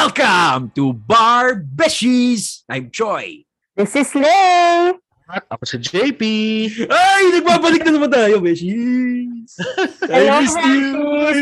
[0.00, 2.64] Welcome to Bar Beshies!
[2.72, 3.44] I'm Choi.
[3.76, 4.96] This is Lay!
[5.28, 6.22] At ako si JP.
[6.88, 7.22] Ay!
[7.36, 9.60] Nagbabalik na naman tayo, Beshies!
[10.08, 10.88] Hello, I missed you!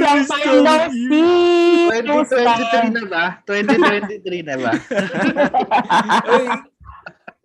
[0.02, 0.58] I missed you!
[0.90, 2.02] see!
[2.02, 2.43] Kumusta?
[2.90, 3.25] 2023 na ba?
[3.46, 4.72] 2023 na ba?
[6.35, 6.44] Ay,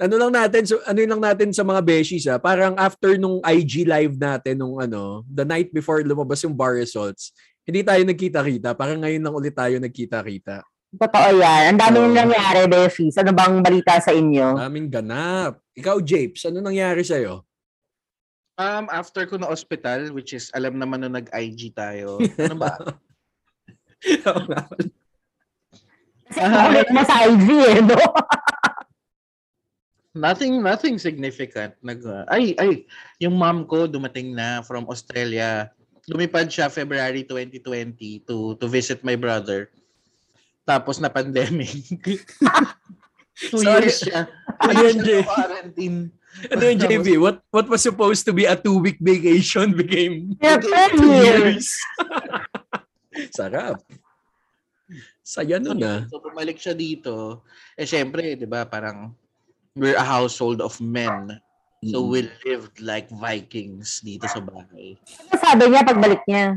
[0.10, 3.86] ano lang natin, so, ano lang natin sa mga Beshies, ah, parang after nung IG
[3.86, 7.38] live natin, nung ano, the night before lumabas yung bar results,
[7.70, 8.74] hindi tayo nagkita-kita.
[8.74, 10.73] Parang ngayon lang ulit tayo nagkita-kita.
[10.94, 11.74] Totoo yan.
[11.74, 12.06] Ang dami Oo.
[12.06, 13.18] nang nangyari, Beshies.
[13.18, 14.58] Ano bang balita sa inyo?
[14.62, 15.58] Daming ganap.
[15.74, 17.42] Ikaw, Japes, ano nangyari sa'yo?
[18.62, 22.22] Um, after ko na hospital, which is alam naman na nag-IG tayo.
[22.22, 22.78] Ano ba?
[26.34, 27.98] Kasi sa IG eh, no?
[30.14, 31.74] nothing nothing significant.
[31.82, 32.86] Nag uh, ay ay
[33.22, 35.74] yung mom ko dumating na from Australia.
[36.06, 39.74] Lumipad siya February 2020 to to visit my brother.
[40.64, 41.76] Tapos na pandemic.
[43.52, 43.90] Two Sorry.
[43.90, 44.30] years siya.
[44.30, 45.22] Two Ano years yan, siya Jay?
[45.26, 46.00] quarantine.
[46.50, 47.08] ano yun, JB?
[47.22, 51.68] What, what was supposed to be a two-week vacation became Yeah, two years.
[51.68, 51.68] years.
[53.38, 53.82] Sarap.
[55.24, 56.04] Saya nun ah.
[56.12, 57.42] So bumalik siya dito.
[57.80, 59.16] Eh syempre, 'di ba, parang
[59.74, 61.40] we're a household of men.
[61.84, 64.96] So we lived like Vikings dito sa bahay.
[65.28, 66.56] Ano sabi niya pagbalik niya?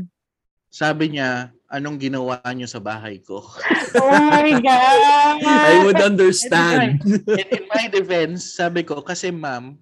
[0.77, 3.41] Sabi niya, anong ginawa niyo sa bahay ko?
[3.97, 5.41] Oh my God!
[5.41, 7.01] I would understand.
[7.01, 9.73] And in my defense, sabi ko, kasi ma'am,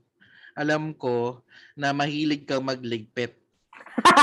[0.56, 1.44] alam ko
[1.76, 3.36] na mahilig kang magligpit.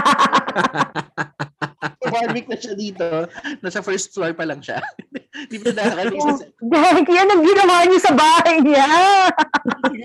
[2.08, 3.28] one week na siya dito.
[3.60, 4.80] Nasa first floor pa lang siya.
[5.52, 6.40] Di ba nakakalis Oh,
[6.72, 8.88] Dahil yan ang ginawa niyo sa bahay niya!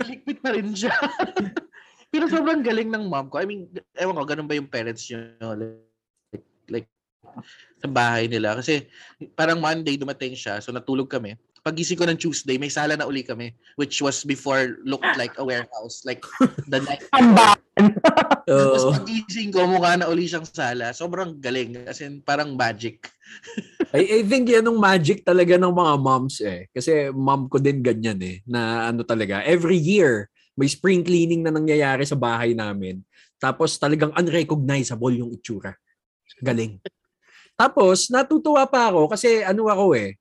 [0.04, 0.92] Ligpit pa rin siya.
[2.12, 3.40] Pero sobrang galing ng mom ko.
[3.40, 5.32] I mean, ewan ko, ganun ba yung parents nyo?
[7.78, 8.58] Sa bahay nila.
[8.58, 8.90] Kasi
[9.38, 11.38] parang Monday dumating siya, so natulog kami.
[11.62, 15.44] Pagising ko ng Tuesday, may sala na uli kami, which was before looked like a
[15.44, 16.08] warehouse.
[16.08, 16.24] Like,
[16.72, 17.60] the night Tambahan.
[18.48, 20.96] Tapos pagising ko, mukha na uli siyang sala.
[20.96, 21.84] Sobrang galing.
[21.84, 23.12] As in, parang magic.
[23.96, 26.72] I, I think yan ang magic talaga ng mga moms eh.
[26.72, 28.40] Kasi mom ko din ganyan eh.
[28.48, 33.06] Na ano talaga, every year, may spring cleaning na nangyayari sa bahay namin.
[33.38, 35.78] Tapos talagang unrecognizable yung itsura.
[36.42, 36.82] Galing.
[37.58, 40.14] Tapos, natutuwa pa ako kasi ano ako eh,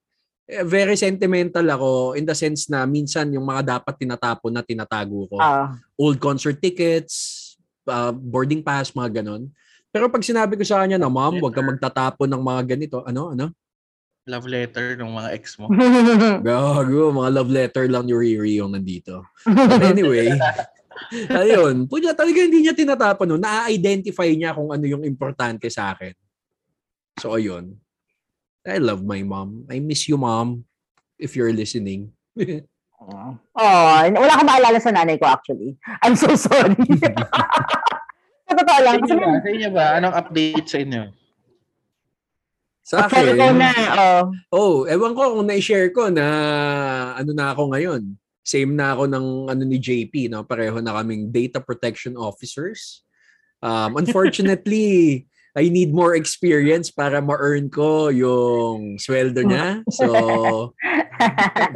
[0.49, 5.29] eh, very sentimental ako in the sense na minsan yung mga dapat tinatapon na tinatago
[5.29, 5.37] ko.
[5.37, 7.45] Ah, Old concert tickets,
[7.85, 9.53] uh, boarding pass, mga ganon.
[9.91, 12.97] Pero pag sinabi ko sa kanya na, ma'am, huwag ka magtatapon ng mga ganito.
[13.05, 13.53] Ano, ano?
[14.27, 15.71] Love letter ng mga ex mo.
[16.47, 19.23] Gago, mga love letter lang ni Riri yung nandito.
[19.47, 20.35] But anyway,
[21.43, 23.39] ayun, punya talaga hindi niya tinatapon no.
[23.39, 26.11] Na-identify niya kung ano yung importante sa akin.
[27.21, 27.81] So ayun.
[28.67, 29.65] I love my mom.
[29.71, 30.67] I miss you, mom.
[31.17, 32.13] If you're listening.
[33.07, 35.77] Oh, wala akong maalala sa nanay ko actually.
[36.01, 36.75] I'm so sorry.
[38.49, 39.05] sa totoo lang.
[39.05, 39.37] Sa Kasi inyo ba?
[39.37, 39.87] Sa inyo ba?
[40.01, 41.03] Anong update sa inyo?
[42.87, 44.23] Sa akin, na, oh.
[44.55, 46.27] oh, ewan ko kung na-share ko na
[47.19, 48.15] ano na ako ngayon.
[48.47, 50.47] Same na ako ng ano ni JP, no?
[50.47, 53.03] Pareho na kaming data protection officers.
[53.59, 59.81] Um, unfortunately, I need more experience para ma-earn ko yung sweldo niya.
[59.89, 60.77] So,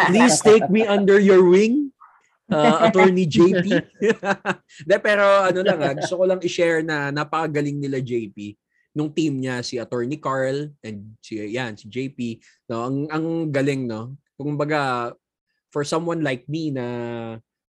[0.04, 1.88] please take me under your wing,
[2.52, 3.64] uh, Attorney JP.
[4.88, 8.52] De, pero ano lang, ah, gusto ko lang i-share na napakagaling nila JP.
[8.92, 12.36] Nung team niya, si Attorney Carl and si, yan, si JP.
[12.68, 14.20] No, ang, ang galing, no?
[14.36, 15.14] Kumbaga,
[15.72, 16.84] for someone like me na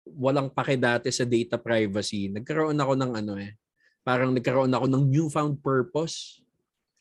[0.05, 3.57] walang pake dati sa data privacy, nagkaroon ako ng ano eh,
[4.05, 6.45] parang nagkaroon ako ng newfound purpose.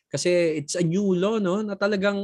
[0.09, 1.61] Kasi it's a new law, no?
[1.61, 2.17] Na talagang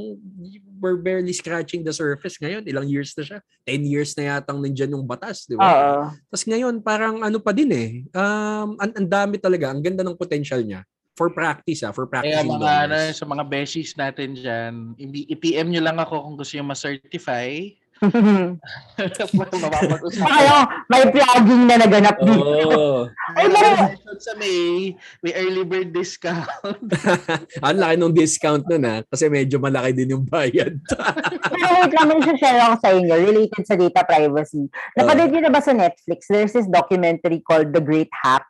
[0.82, 2.66] we're barely scratching the surface ngayon.
[2.66, 3.40] Ilang years na siya?
[3.70, 5.70] 10 years na yatang nandyan yung batas, di ba?
[5.70, 5.94] Oo.
[6.34, 7.90] Tapos ngayon, parang ano pa din eh.
[8.16, 9.70] Um, ang, ang dami talaga.
[9.70, 10.82] Ang ganda ng potential niya.
[11.14, 11.92] For practice, ah.
[11.94, 16.36] For Kaya practicing mga ano, sa mga beshies natin dyan, i-PM nyo lang ako kung
[16.40, 17.70] gusto nyo ma-certify.
[19.38, 20.26] Mapapag-usapan.
[20.26, 20.58] Kayo,
[20.90, 22.42] may plugging na naganap dito.
[22.42, 22.90] Oo.
[23.38, 26.46] Ay, pero- sa May, may early bird discount.
[27.66, 29.02] ang laki ng discount nun ah.
[29.06, 30.78] Kasi medyo malaki din yung bayad.
[31.52, 34.66] Pero wait lang, may share ako sa inyo related sa data privacy.
[34.94, 36.30] Napanood niyo na ba sa Netflix?
[36.30, 38.46] There's this documentary called The Great Hack.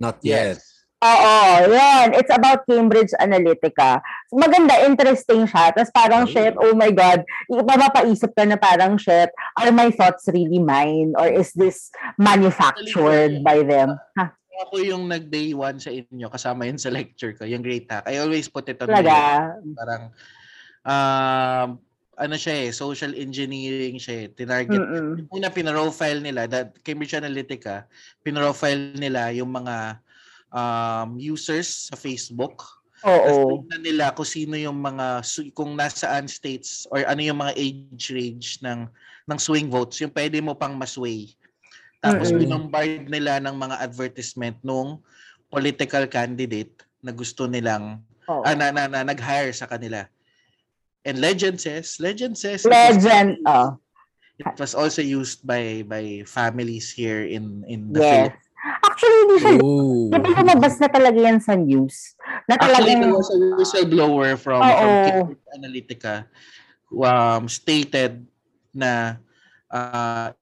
[0.00, 0.60] Not yet.
[0.98, 1.38] Oo,
[1.70, 2.10] yan.
[2.18, 4.02] It's about Cambridge Analytica.
[4.34, 5.70] Maganda, interesting siya.
[5.70, 6.30] Tapos parang, Oh.
[6.30, 11.14] shit, oh my God, mapapaisip ka na parang, shit, are my thoughts really mine?
[11.14, 13.94] Or is this manufactured by them?
[14.18, 14.34] Ha,
[14.66, 18.10] Ako yung nag-day one sa inyo, kasama yun sa lecture ko, yung Great Hack.
[18.10, 19.54] I always put it on my talaga?
[19.78, 20.02] parang
[20.82, 21.68] um
[22.18, 24.34] ano siya eh, social engineering siya eh.
[24.34, 24.74] Tinarget.
[24.82, 25.30] Mm-mm.
[25.30, 27.86] Una, pinrofile nila, that Cambridge Analytica,
[28.18, 30.02] pinrofile nila yung mga
[30.52, 32.64] um, users sa Facebook.
[32.98, 33.62] Tapos Oo.
[33.62, 35.22] tingnan nila kung sino yung mga,
[35.54, 38.90] kung nasaan states or ano yung mga age range ng,
[39.30, 41.30] ng swing votes, yung pwede mo pang masway.
[42.02, 42.42] Tapos Mm-mm.
[42.42, 44.98] binombard nila ng mga advertisement nung
[45.46, 48.42] political candidate na gusto nilang, Oo.
[48.42, 50.06] ah, na, na, na nag-hire sa kanila.
[51.06, 53.38] And legend says, legend says, it was- Legend.
[53.46, 53.78] Oh.
[54.38, 58.06] it was also used by by families here in in the Yes.
[58.06, 58.47] Philippines.
[58.98, 59.52] Actually, hindi siya.
[59.62, 60.10] Oh.
[60.10, 62.18] Di ba lumabas na talaga yan sa news?
[62.50, 64.74] Na Actually, talagang, there was a whistleblower from, Oo.
[64.74, 66.14] from Cambridge Analytica
[66.90, 68.26] who um, stated
[68.74, 69.22] na
[69.70, 70.34] uh,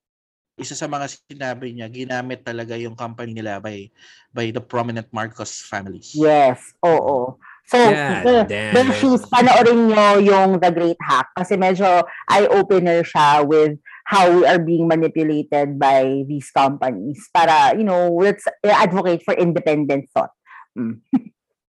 [0.56, 3.92] isa sa mga sinabi niya, ginamit talaga yung company nila by
[4.32, 6.16] by the prominent Marcos families.
[6.16, 7.36] yes, oo.
[7.66, 8.94] So, Yeah, the, the it.
[9.02, 13.74] shoes, panoorin nyo yung The Great Hack kasi medyo eye-opener siya with
[14.06, 20.06] how we are being manipulated by these companies para, you know, let's advocate for independent
[20.14, 20.30] thought.
[20.78, 21.02] Mm.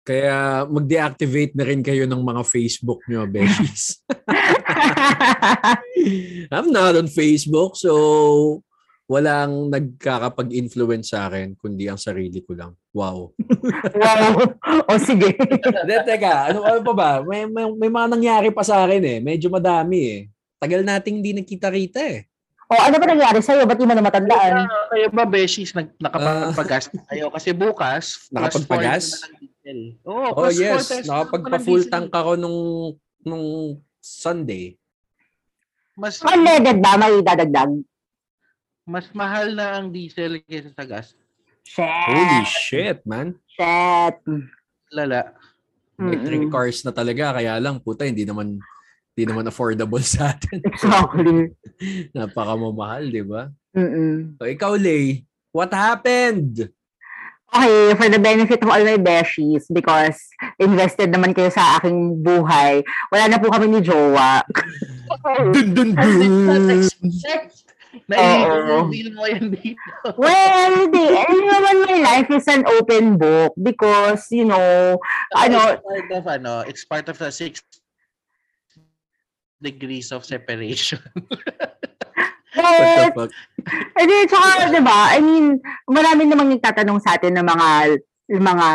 [0.07, 3.99] Kaya mag-deactivate na rin kayo ng mga Facebook nyo, beshies.
[6.55, 8.63] I'm not on Facebook, so
[9.07, 12.71] walang nagkakapag-influence sa akin, kundi ang sarili ko lang.
[12.95, 13.35] Wow.
[13.99, 14.31] wow.
[14.87, 15.35] o sige.
[15.35, 17.11] Hindi, teka, ano, ano pa ba?
[17.27, 19.19] May, may, may mga nangyari pa sa akin eh.
[19.19, 20.21] Medyo madami eh.
[20.57, 22.25] Tagal nating hindi nagkita-kita eh.
[22.67, 23.63] o ano ba nangyari sa'yo?
[23.63, 24.65] Ba't di mo na matandaan?
[24.65, 27.25] Kaya, kaya ba, Beshies, nag, nakapagpagas na kayo?
[27.29, 29.23] Kasi bukas, Nakapagpagas?
[29.37, 29.79] diesel.
[30.03, 30.89] Oo, Oh, four yes.
[31.05, 32.59] Nakapagpa-full ng tank ako nung,
[33.21, 33.45] nung
[33.97, 34.75] Sunday.
[35.93, 36.97] Mas, Unleaded ba?
[36.97, 37.71] May dadagdag?
[38.83, 41.11] mas mahal na ang diesel kaysa sa gas.
[41.75, 42.47] Holy Shit.
[42.47, 43.35] shit, man.
[43.45, 44.15] Shit.
[44.89, 45.35] Lala.
[45.99, 47.35] Electric cars na talaga.
[47.35, 48.63] Kaya lang, puta, hindi naman
[49.17, 50.61] hindi naman affordable sa atin.
[50.61, 51.49] Exactly.
[52.13, 53.49] Napakamamahal, di ba?
[53.73, 54.37] Mm-mm.
[54.37, 56.69] So, ikaw, Lay, what happened?
[57.49, 60.21] Okay, for the benefit of all my beshies, because
[60.61, 64.45] invested naman kayo sa aking buhay, wala na po kami ni Jowa.
[65.49, 66.85] Dun, dun, dun.
[68.05, 69.89] Nai-reveal mo yan dito.
[70.21, 71.07] well, hindi.
[71.09, 75.01] Ano naman, my life is an open book because, you know,
[75.33, 75.57] Ano?
[75.73, 77.65] It's part of, ano, it's part of the six
[79.61, 80.99] degrees of separation.
[82.57, 83.31] What the fuck?
[83.97, 87.69] hindi, tsaka, di ba, I mean, marami namang nagtatanong sa atin ng mga,
[88.39, 88.67] mga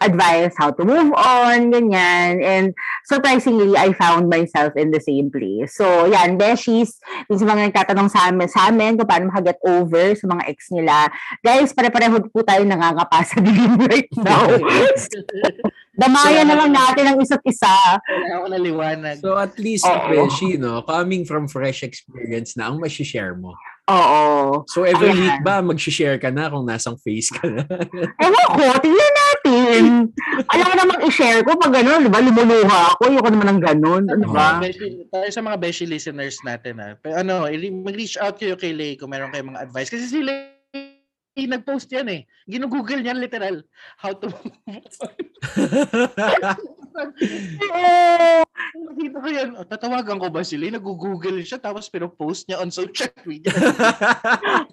[0.00, 2.44] advice, how to move on, ganyan.
[2.44, 2.66] And
[3.08, 5.76] surprisingly, I found myself in the same place.
[5.76, 10.12] So, yan, beshies, yung sa mga nagtatanong sa amin, sa amin kung paano makaget over
[10.16, 11.08] sa mga ex nila.
[11.40, 14.46] Guys, pare-pareho po tayo nangangapa sa dilim right now.
[15.96, 17.72] Damayan na lang natin ang isa't isa.
[18.04, 19.16] Kailangan ko na liwanag.
[19.24, 20.08] So at least, Oo.
[20.12, 23.56] Beshi, no, coming from fresh experience na ang share mo.
[23.86, 24.66] Oo.
[24.66, 25.22] So every Ayan.
[25.22, 27.62] week ba mag-share ka na kung nasang face ka na?
[28.26, 29.82] Ewan ko, tingnan natin.
[30.50, 32.18] Alam ko namang i-share ko pag gano'n, di ba?
[32.18, 34.58] Lumuluha ako, ayoko naman ng gano'n, di ba?
[34.58, 36.98] Beshi- tayo sa mga beshi listeners natin ah.
[36.98, 37.46] Pero ano,
[37.86, 39.86] mag-reach out kayo kay Lay kung meron kayong mga advice.
[39.86, 40.55] Kasi si Lay,
[41.44, 42.20] nag-post yan eh.
[42.48, 43.60] Ginugoogle niyan literal.
[44.00, 44.32] How to.
[48.72, 49.52] Nakita ko yan.
[49.60, 50.72] Oh, tatawagan ko ba si Lay?
[50.72, 53.52] Nag-google siya tapos pero-post niya on social media.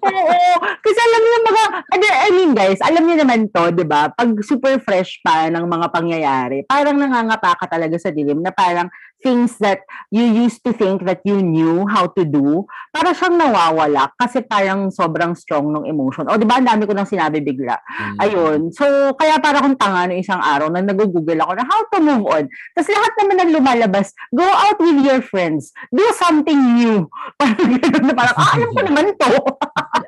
[0.00, 0.36] Oo.
[0.80, 1.62] Kasi alam niyo mga,
[2.00, 4.08] I mean guys, alam niyo naman to, di ba?
[4.08, 8.88] Pag super fresh pa ng mga pangyayari, parang nangangapa ka talaga sa dilim na parang
[9.24, 9.80] things that
[10.12, 14.92] you used to think that you knew how to do, para siyang nawawala kasi parang
[14.92, 16.28] sobrang strong ng emotion.
[16.28, 17.80] O di ba, ang dami ko nang sinabi bigla.
[17.80, 18.16] Mm.
[18.20, 18.58] Ayun.
[18.76, 18.84] So,
[19.16, 22.44] kaya para akong tanga no isang araw na nag-google ako na how to move on.
[22.76, 25.72] Tapos lahat naman ng lumalabas, go out with your friends.
[25.88, 27.08] Do something new.
[27.40, 29.32] Parang gano'n na parang, ah, alam ko naman to.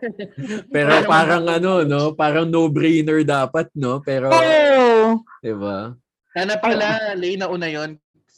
[0.74, 2.12] Pero parang ano, no?
[2.12, 4.04] Parang no-brainer dapat, no?
[4.04, 5.24] Pero, Oo.
[5.40, 5.96] di ba?
[6.36, 7.96] Sana pala, Lay na una yon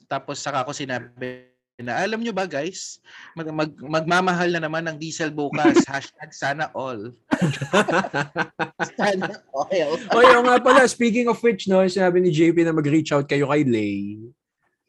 [0.08, 1.46] Tapos saka ko sinabi
[1.78, 2.98] na, alam nyo ba guys,
[3.38, 5.78] mag, mag, magmamahal na naman ng diesel bukas.
[5.86, 7.14] Hashtag sana all.
[8.98, 9.94] sana oil.
[10.10, 13.46] O yun nga pala, speaking of which, no, sinabi ni JP na mag-reach out kayo
[13.46, 14.18] kay Lay.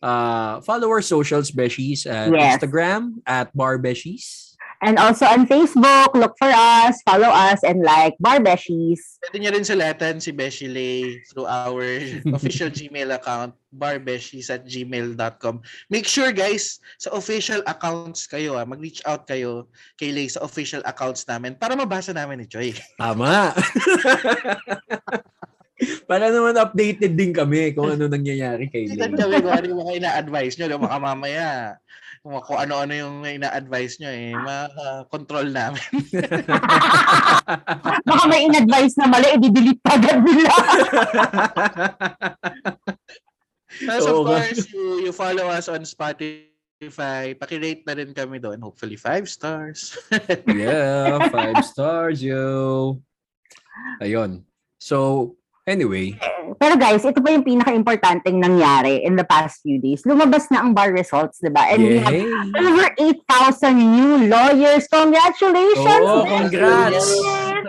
[0.01, 2.57] Uh, follow our socials, Beshies, at Yes.
[2.57, 4.48] Instagram, at Bar Beshies.
[4.79, 9.19] And also on Facebook, look for us, follow us, and like Barbeshies.
[9.19, 11.83] Pwede nyo rin sulatan si Beshi Lay through our
[12.37, 15.59] official Gmail account, barbeshies at gmail.com.
[15.91, 19.67] Make sure guys, sa official accounts kayo, ah, mag-reach out kayo
[19.99, 22.71] kay Lay sa official accounts namin para mabasa namin ni Joy.
[22.95, 23.51] Tama.
[26.11, 28.99] Para naman updated din kami kung ano nangyayari kay Lay.
[28.99, 31.75] kami kung ano yung mga ina-advise nyo, baka mamaya
[32.29, 35.81] kung, kung ano-ano yung ina-advise nyo eh, ma-control namin.
[38.05, 40.53] Baka may in-advise na mali, i-delete pa agad nila.
[43.81, 44.45] Plus, of Oo nga.
[44.45, 47.33] course, you, you follow us on Spotify.
[47.33, 48.61] Pakirate na rin kami doon.
[48.61, 49.97] Hopefully, five stars.
[50.45, 53.01] yeah, five stars, yo.
[54.05, 54.45] Ayun.
[54.77, 55.33] So,
[55.65, 56.13] anyway,
[56.57, 60.01] Pero guys, ito pa yung pinaka-importanteng nangyari in the past few days.
[60.01, 61.69] Lumabas na ang bar results, di ba?
[61.69, 62.25] And we have yay!
[62.57, 64.89] over 8,000 new lawyers.
[64.89, 66.09] Congratulations!
[66.09, 66.25] Beshi!
[66.25, 67.05] congrats!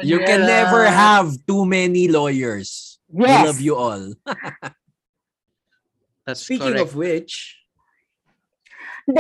[0.01, 2.97] You can never have too many lawyers.
[3.11, 3.45] We Yes.
[3.53, 4.03] love you all.
[6.25, 6.89] That's Speaking correct.
[6.89, 7.60] of which,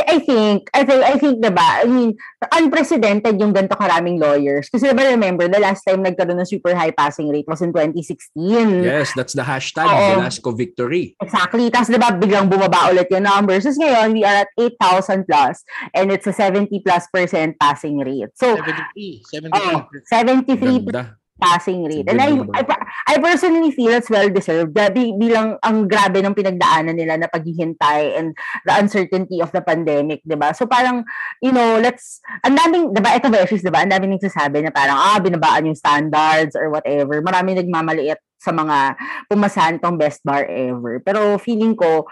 [0.06, 2.16] I think, I think, I think, diba, I mean,
[2.52, 4.68] unprecedented yung ganito karaming lawyers.
[4.68, 8.85] Kasi diba, remember, the last time nagkaroon ng super high passing rate was in 2016.
[8.85, 10.20] yes, that's the hashtag Oo.
[10.20, 11.16] Velasco Victory.
[11.20, 11.70] Exactly.
[11.70, 13.64] Tapos diba, biglang bumaba ulit yung numbers.
[13.64, 18.32] Tapos ngayon, we are at 8,000 plus and it's a 70 plus percent passing rate.
[18.35, 19.50] So, 73.
[19.50, 19.56] 73.
[19.56, 21.16] oh, 73 Ganda.
[21.40, 22.06] passing rate.
[22.09, 22.37] And I.
[22.54, 22.62] I,
[23.11, 24.71] I personally feel it's well-deserved.
[24.71, 30.23] Grabe, bilang ang grabe ng pinagdaanan nila na paghihintay and the uncertainty of the pandemic,
[30.23, 30.55] di ba?
[30.55, 31.02] So parang,
[31.43, 34.71] you know, let's, ang daming, di ba, ito Beshies, di ba, ang daming nagsasabi na
[34.71, 37.19] parang, ah, binabaan yung standards or whatever.
[37.19, 38.95] Marami nagmamaliit sa mga
[39.26, 41.02] pumasahan tong best bar ever.
[41.02, 42.07] Pero feeling ko,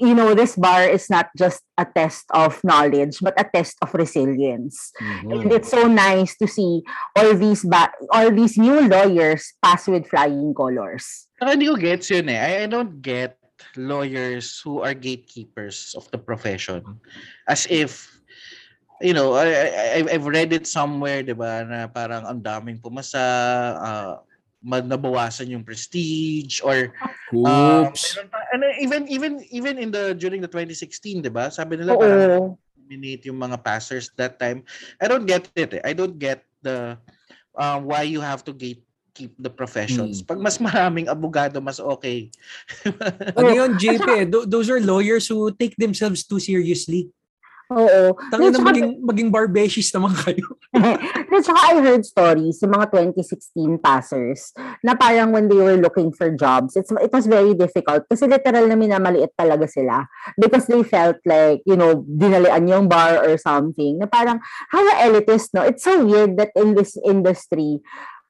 [0.00, 3.92] you know, this bar is not just a test of knowledge, but a test of
[3.92, 4.90] resilience.
[4.96, 5.44] Mhm.
[5.44, 6.80] And it's so nice to see
[7.14, 11.28] all these ba- all these new lawyers pass with flying colors.
[11.36, 12.40] Saka hindi ko gets yun eh.
[12.40, 13.36] I, I don't get
[13.76, 16.80] lawyers who are gatekeepers of the profession.
[17.44, 18.08] As if,
[19.04, 22.80] you know, I, I, I've- I've read it somewhere, di ba, na parang ang daming
[22.80, 23.20] pumasa,
[23.76, 24.12] uh,
[24.60, 26.92] nabawasan yung prestige or
[27.32, 27.96] uh, Oops.
[27.96, 31.96] meron pa- and even even even in the during the 2016 di ba sabi nila
[31.96, 32.60] parang Oo.
[32.76, 34.60] eliminate yung mga passers that time.
[35.00, 35.78] I don't get it.
[35.78, 35.82] Eh.
[35.82, 37.00] I don't get the
[37.56, 40.20] uh, why you have to gatekeep the professions.
[40.20, 40.26] Hmm.
[40.28, 42.28] Pag mas maraming abogado, mas okay.
[43.38, 44.08] Ano yun, JP?
[44.12, 44.26] eh?
[44.26, 47.08] Tho- Those are lawyers who take themselves too seriously.
[47.70, 48.18] Oo.
[48.34, 50.58] Tangin na Tsaka- maging, maging barbeshies naman kayo.
[51.30, 54.50] At saka I heard stories sa mga 2016 passers
[54.82, 58.66] na parang when they were looking for jobs, it's, it was very difficult kasi literal
[58.66, 60.04] na minamaliit talaga sila
[60.36, 65.54] because they felt like, you know, dinalian yung bar or something na parang, how elitist,
[65.54, 65.62] no?
[65.62, 67.80] It's so weird that in this industry,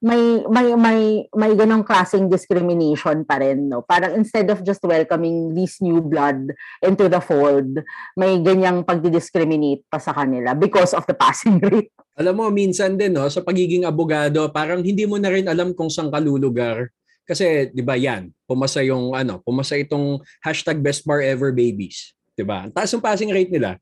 [0.00, 1.00] may may may
[1.36, 6.56] may ganong klaseng discrimination pa rin no parang instead of just welcoming this new blood
[6.80, 7.84] into the fold
[8.16, 13.16] may ganyang pagdi-discriminate pa sa kanila because of the passing rate Alam mo, minsan din,
[13.16, 16.92] no, sa pagiging abogado, parang hindi mo na rin alam kung saan ka lulugar.
[17.24, 22.12] Kasi, di ba yan, pumasa yung, ano, pumasa itong hashtag best bar ever babies.
[22.36, 22.68] Di ba?
[22.68, 23.80] Ang taas yung passing rate nila.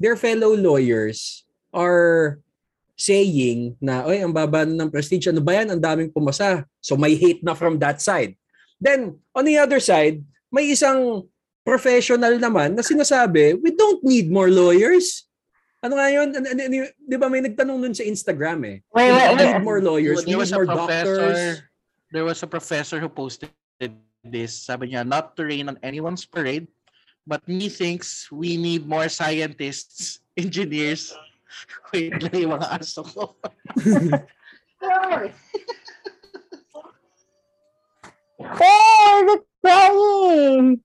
[0.00, 1.44] Their fellow lawyers
[1.76, 2.40] are
[2.94, 5.74] saying na, oy, ang baba ng prestige, ano ba yan?
[5.74, 6.62] Ang daming pumasa.
[6.78, 8.38] So may hate na from that side.
[8.78, 11.26] Then, on the other side, may isang
[11.66, 15.26] professional naman na sinasabi, we don't need more lawyers.
[15.82, 16.32] Ano nga yun?
[16.32, 18.76] Ano- ano- ano- Di ba may nagtanong nun sa Instagram eh.
[18.92, 19.64] Wait, We wait, need wait.
[19.64, 20.22] more lawyers.
[20.22, 21.40] We there need was a more professor, doctors.
[22.14, 23.50] there was a professor who posted
[24.22, 24.52] this.
[24.54, 26.68] Sabi niya, not to rain on anyone's parade,
[27.26, 31.12] but he thinks we need more scientists, engineers.
[31.92, 33.36] Wait lang yung mga aso ko.
[38.44, 40.82] Oh, the crying!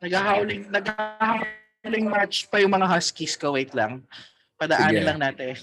[0.00, 3.56] Naghahawling, naghahawling march pa yung mga huskies ko.
[3.58, 4.04] Wait lang.
[4.56, 5.06] Padaanin Sige.
[5.08, 5.54] lang natin.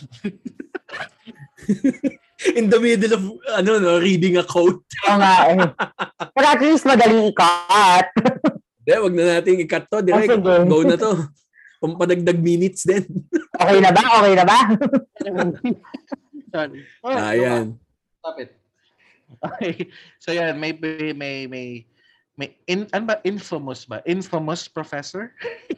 [2.60, 3.24] In the middle of,
[3.56, 4.84] ano no, reading a quote.
[5.08, 5.64] Oo nga eh.
[6.36, 8.12] Pero at least madali ikat.
[8.84, 10.04] Hindi, wag na natin i-cut to.
[10.04, 11.24] Direct, Ah, go na to.
[11.84, 13.04] Pampadagdag minutes din.
[13.54, 14.04] Okay na ba?
[14.20, 14.58] Okay na ba?
[16.50, 16.82] Sorry.
[17.06, 17.78] Ayan.
[18.18, 18.52] Stop it.
[19.40, 19.74] Okay.
[20.18, 21.68] So yan, may may may may,
[22.34, 24.02] may in, ano ba infamous ba?
[24.10, 25.32] Infamous professor?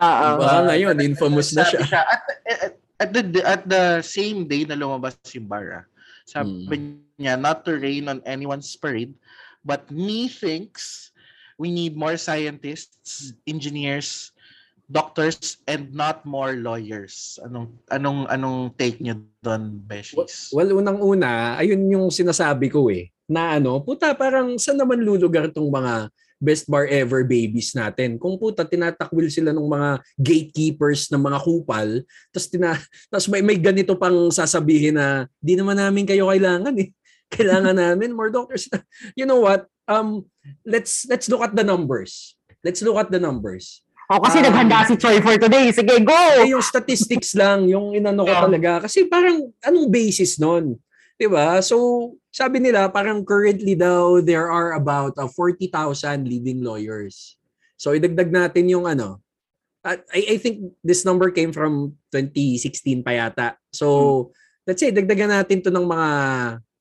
[0.00, 0.28] Oo.
[0.40, 1.84] Baka ngayon, infamous na siya.
[1.84, 5.86] Sabi At, at, at the at the same day na lumabas yung bar, ah,
[6.24, 9.12] sabi niya not to rain on anyone's parade,
[9.60, 11.12] but me thinks
[11.60, 14.33] we need more scientists, engineers,
[14.94, 17.42] doctors, and not more lawyers.
[17.42, 20.54] Anong anong anong take niyo doon, Beshies?
[20.54, 23.10] Well, unang-una, ayun yung sinasabi ko eh.
[23.26, 28.22] Na ano, puta, parang saan naman lulugar tong mga best bar ever babies natin.
[28.22, 31.88] Kung puta, tinatakwil sila ng mga gatekeepers ng mga kupal,
[32.30, 32.78] tapos tina,
[33.10, 36.94] tas may, may ganito pang sasabihin na, di naman namin kayo kailangan eh.
[37.34, 38.70] Kailangan namin more doctors.
[39.18, 39.66] You know what?
[39.90, 40.30] Um,
[40.62, 42.38] let's let's look at the numbers.
[42.64, 43.83] let's look at the numbers.
[44.12, 45.72] O kasi Um, naghanda si Choi for today.
[45.72, 46.12] Sige, go!
[46.44, 48.44] Eh, yung statistics lang, yung inano ko Yeah.
[48.44, 48.70] talaga.
[48.84, 50.76] Kasi parang, anong basis nun?
[51.16, 57.38] 'Di ba So, sabi nila, parang currently daw, there are about uh, 40,000 leading lawyers.
[57.80, 59.22] So, idagdag natin yung ano,
[59.80, 63.48] at I, I think this number came from 2016 pa yata.
[63.72, 64.32] So,
[64.66, 66.08] let's say, dagdagan natin to ng mga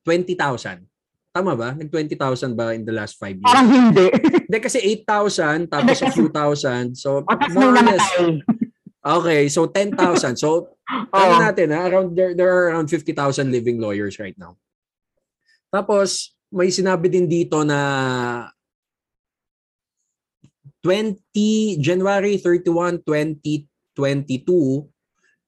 [0.04, 0.88] 20,000.
[1.34, 1.74] Tama ba?
[1.74, 3.50] Nag-20,000 ba in the last five years?
[3.50, 4.06] Parang hindi.
[4.46, 6.94] Hindi, kasi 8,000 tapos a few thousand.
[6.94, 7.26] So,
[7.58, 8.06] more or less.
[9.02, 10.38] Okay, so 10,000.
[10.38, 10.78] So,
[11.10, 13.18] ano natin ha, around there there are around 50,000
[13.50, 14.62] living lawyers right now.
[15.74, 18.54] Tapos may sinabi din dito na
[20.86, 21.18] 20
[21.82, 24.86] January 31, 2022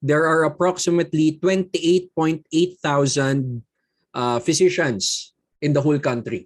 [0.01, 2.45] there are approximately 28.8
[2.81, 3.61] thousand
[4.13, 5.34] uh, physicians
[5.65, 6.45] in the whole country.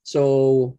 [0.00, 0.74] So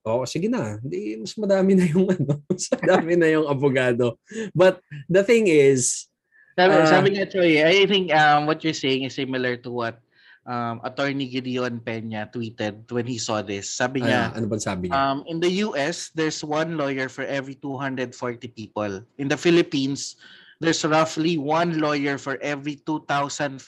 [0.00, 0.80] Oh, sige na.
[0.80, 4.16] Hindi, mas madami na yung ano, mas madami na yung abogado.
[4.56, 4.80] But
[5.12, 6.08] the thing is,
[6.56, 6.88] Sabi, Ah.
[6.88, 10.00] sabi nga, Troy, I think um, what you're saying is similar to what
[10.44, 13.70] um, Attorney Gideon Peña tweeted when he saw this.
[13.70, 14.96] Sabi ano, niya, ano bang sabi niya?
[14.96, 18.12] um, in the US, there's one lawyer for every 240
[18.52, 19.04] people.
[19.16, 20.16] In the Philippines,
[20.60, 23.60] there's roughly one lawyer for every 2,500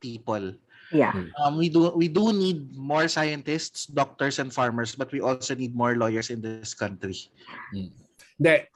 [0.00, 0.54] people.
[0.92, 1.12] Yeah.
[1.42, 5.74] Um, we do we do need more scientists, doctors, and farmers, but we also need
[5.74, 7.16] more lawyers in this country.
[7.74, 8.70] Hindi.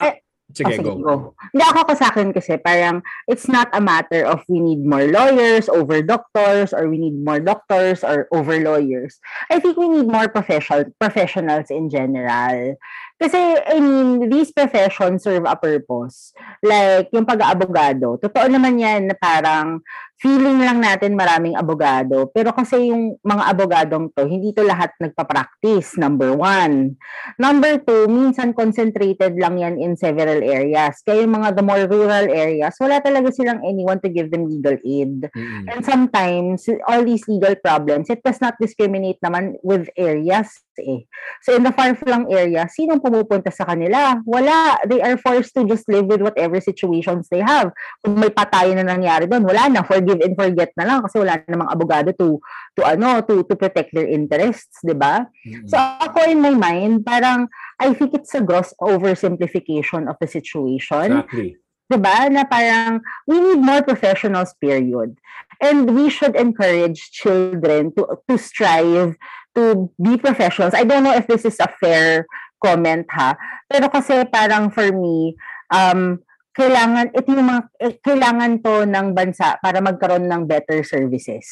[0.00, 0.20] Eh,
[0.52, 1.32] Sige, Ah, go.
[1.56, 5.08] Hindi ako ko sa akin kasi parang it's not a matter of we need more
[5.08, 9.16] lawyers over doctors or we need more doctors or over lawyers.
[9.48, 12.76] I think we need more professional professionals in general.
[13.14, 16.34] Kasi I mean, these professions serve a purpose.
[16.60, 19.80] Like yung pag-aabogado, totoo naman yan na parang
[20.24, 22.32] feeling lang natin maraming abogado.
[22.32, 26.96] Pero kasi yung mga abogadong to, hindi to lahat nagpa-practice, number one.
[27.36, 31.04] Number two, minsan concentrated lang yan in several areas.
[31.04, 34.80] Kaya yung mga the more rural areas, wala talaga silang anyone to give them legal
[34.80, 35.28] aid.
[35.28, 35.68] Mm-mm.
[35.68, 41.06] And sometimes, all these legal problems, it does not discriminate naman with areas eh.
[41.44, 44.24] So in the far-flung area, sinong pumupunta sa kanila?
[44.24, 44.80] Wala.
[44.88, 47.76] They are forced to just live with whatever situations they have.
[48.00, 49.84] Kung may patayan na nangyari doon, wala na.
[49.84, 52.40] Forgive and forget na lang kasi wala namang abogado to
[52.74, 55.28] to ano to to protect their interests, 'di ba?
[55.44, 55.68] Mm-mm.
[55.68, 61.20] So ako in my mind, parang I think it's a gross oversimplification of the situation.
[61.20, 61.60] Exactly.
[61.92, 62.32] 'di ba?
[62.32, 65.20] Na parang we need more professionals period.
[65.62, 69.14] And we should encourage children to to strive
[69.54, 70.74] to be professionals.
[70.74, 72.26] I don't know if this is a fair
[72.64, 73.36] comment ha.
[73.68, 75.36] Pero kasi parang for me
[75.68, 76.16] um
[76.54, 81.44] kailangan ito yung mga, eh, kailangan to ng bansa para magkaroon ng better services.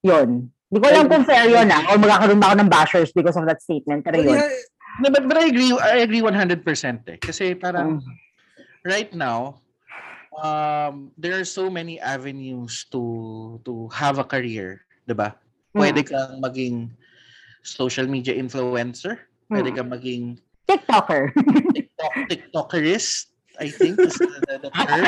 [0.00, 0.48] 'Yon.
[0.72, 3.44] Di ko alam kung fair yun ah, o magkakaroon ba ako ng bashers because of
[3.44, 4.00] that statement.
[4.08, 4.40] Pero yun.
[5.04, 6.64] No, but, but I agree I agree 100%
[7.12, 7.18] eh.
[7.20, 8.08] Kasi parang Mm.
[8.88, 9.60] right now
[10.32, 13.02] um there are so many avenues to
[13.68, 15.36] to have a career, 'di ba?
[15.72, 16.92] Pwede kang maging
[17.64, 19.76] social media influencer, pwede Mm.
[19.76, 20.22] kang maging
[20.64, 21.22] TikToker.
[21.76, 23.28] TikTok TikTokerist,
[23.60, 25.04] I think is the, the, the term.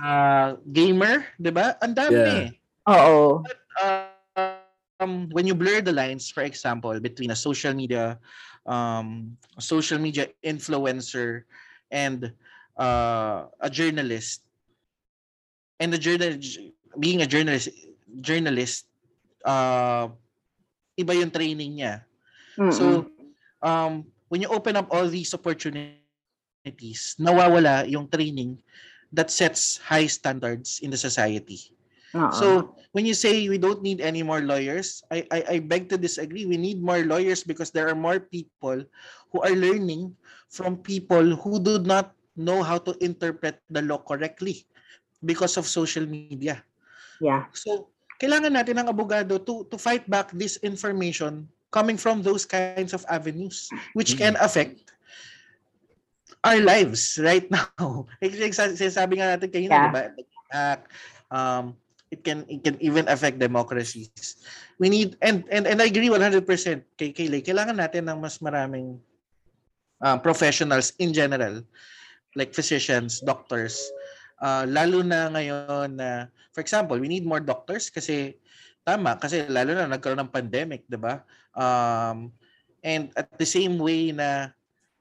[0.00, 1.74] Uh, gamer, 'di ba?
[1.82, 2.54] Ang dami.
[2.54, 2.88] Yeah.
[2.88, 3.42] Oo.
[3.76, 4.06] Uh,
[5.02, 8.16] um, when you blur the lines, for example, between a social media,
[8.64, 11.44] um, a social media influencer
[11.90, 12.32] and
[12.78, 14.40] uh, a journalist,
[15.80, 16.38] and the journal,
[16.96, 17.68] being a journalist,
[18.24, 18.86] journalist,
[19.44, 20.08] uh,
[20.96, 22.06] iba yung training niya.
[22.56, 22.72] Mm-mm.
[22.72, 23.10] So,
[23.66, 28.62] um, when you open up all these opportunities, nawawala yung training
[29.10, 31.74] that sets high standards in the society.
[32.14, 32.30] Oo.
[32.30, 32.46] So
[32.94, 36.46] when you say we don't need any more lawyers, I, I I beg to disagree.
[36.46, 38.86] We need more lawyers because there are more people
[39.34, 40.14] who are learning
[40.46, 44.62] from people who do not know how to interpret the law correctly
[45.26, 46.62] because of social media.
[47.20, 47.48] yeah.
[47.52, 52.94] So kailangan natin ng abogado to to fight back this information coming from those kinds
[52.94, 54.80] of avenues which can affect
[56.44, 58.06] our lives right now.
[58.22, 59.86] Like sabi nga natin kanina, Yeah.
[59.86, 60.02] di ba?
[60.54, 60.76] Uh,
[61.34, 61.64] um,
[62.10, 64.38] it can it can even affect democracies.
[64.78, 66.46] We need and and and I agree 100%
[66.94, 67.42] kay Kaylay.
[67.42, 69.02] Kailangan natin ng mas maraming
[70.06, 71.66] uh, professionals in general
[72.38, 73.82] like physicians, doctors.
[74.38, 78.36] Uh, lalo na ngayon na for example, we need more doctors kasi
[78.86, 81.26] tama kasi lalo na nagkaroon ng pandemic, 'di ba?
[81.50, 82.30] Um
[82.86, 84.54] and at the same way na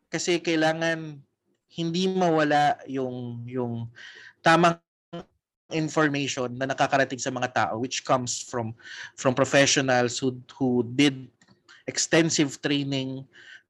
[0.09, 1.21] kasi kailangan
[1.69, 3.85] hindi mawala yung yung
[4.41, 4.81] tamang
[5.73, 8.73] information na nakakarating sa mga tao which comes from
[9.17, 11.29] from professionals who who did
[11.85, 13.21] extensive training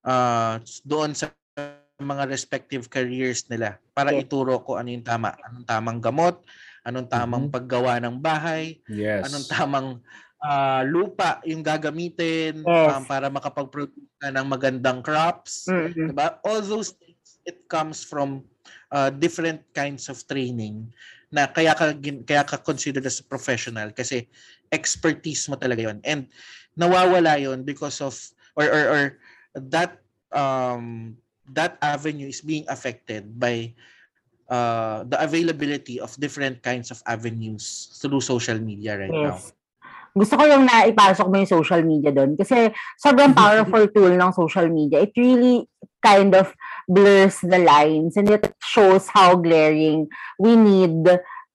[0.04, 1.32] uh, doon sa
[2.00, 4.28] mga respective careers nila para Yes.
[4.28, 6.44] ituro ko ano yung tama, anong tamang gamot,
[6.86, 7.54] anong tamang Mhm.
[7.54, 9.26] paggawa ng bahay, Yes.
[9.26, 9.90] anong tamang
[10.46, 12.90] ah, lupa yung gagamitin Yes.
[12.94, 15.66] um, para makapag-produce ka ng magandang crops.
[15.66, 16.14] Mm-mm.
[16.14, 16.38] Diba?
[16.46, 18.46] All those things, it comes from
[18.94, 20.86] uh, different kinds of training
[21.34, 24.30] na kaya ka, gin- kaya ka considered as a professional kasi
[24.70, 26.30] expertise mo talaga yon And
[26.78, 28.14] nawawala yon because of,
[28.54, 29.04] or, or, or
[29.58, 29.98] that,
[30.30, 31.18] um,
[31.50, 33.74] that avenue is being affected by
[34.50, 39.38] uh, the availability of different kinds of avenues through social media right now.
[39.38, 39.54] Yes.
[40.16, 44.72] Gusto ko yung naipasok mo yung social media doon kasi sobrang powerful tool ng social
[44.72, 45.04] media.
[45.04, 45.68] It really
[46.00, 46.56] kind of
[46.88, 50.08] blurs the lines and it shows how glaring
[50.40, 51.04] we need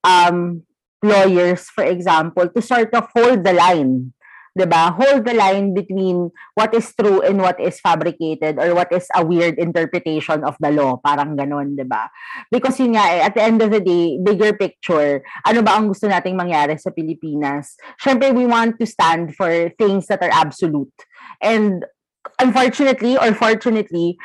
[0.05, 0.69] um,
[1.01, 4.13] lawyers, for example, to sort of hold the line.
[4.61, 4.93] 'Di ba?
[4.93, 9.25] Hold the line between what is true and what is fabricated or what is a
[9.25, 12.13] weird interpretation of the law, parang ganon, 'di ba?
[12.53, 15.89] Because yun nga, eh, at the end of the day, bigger picture, ano ba ang
[15.89, 17.81] gusto nating mangyari sa Pilipinas?
[17.97, 19.49] Siyempre, we want to stand for
[19.81, 20.93] things that are absolute.
[21.41, 21.89] And
[22.37, 24.21] unfortunately or fortunately,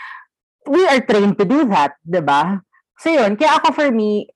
[0.68, 2.60] we are trained to do that, 'di ba?
[3.00, 4.35] So yun, kaya ako for me,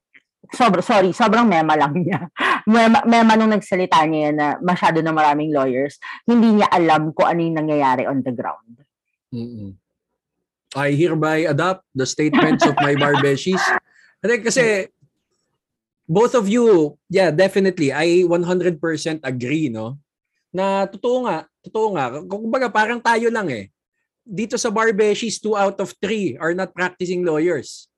[0.53, 2.29] sobra, sorry, sobrang mema lang niya.
[2.69, 5.97] Mema, mema nung nagsalita niya na masyado na maraming lawyers,
[6.29, 8.77] hindi niya alam kung ano yung nangyayari on the ground.
[9.33, 9.73] Mm-mm.
[10.77, 13.61] I hereby adopt the statements of my barbeshies.
[14.21, 14.93] Kasi,
[16.05, 18.77] both of you, yeah, definitely, I 100%
[19.25, 19.97] agree, no?
[20.53, 22.21] Na totoo nga, totoo nga.
[22.25, 23.73] Kung kumbaga, parang tayo lang eh.
[24.21, 27.89] Dito sa barbeshies, two out of three are not practicing lawyers.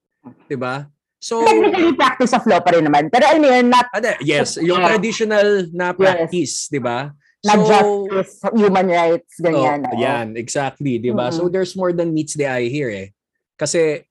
[0.48, 0.88] 'Di ba?
[1.22, 3.14] So, Technically, practice of law pa rin naman.
[3.14, 3.94] Pero I mean, not,
[4.26, 7.14] yes, yung traditional na practice, 'di ba?
[7.42, 9.86] not So, justice, human rights, ganyan.
[9.86, 10.02] Oh, oo.
[10.02, 11.30] yan, exactly, 'di ba?
[11.30, 11.54] So Mm-mm.
[11.54, 13.14] there's more than meets the eye here eh.
[13.58, 14.02] Kasi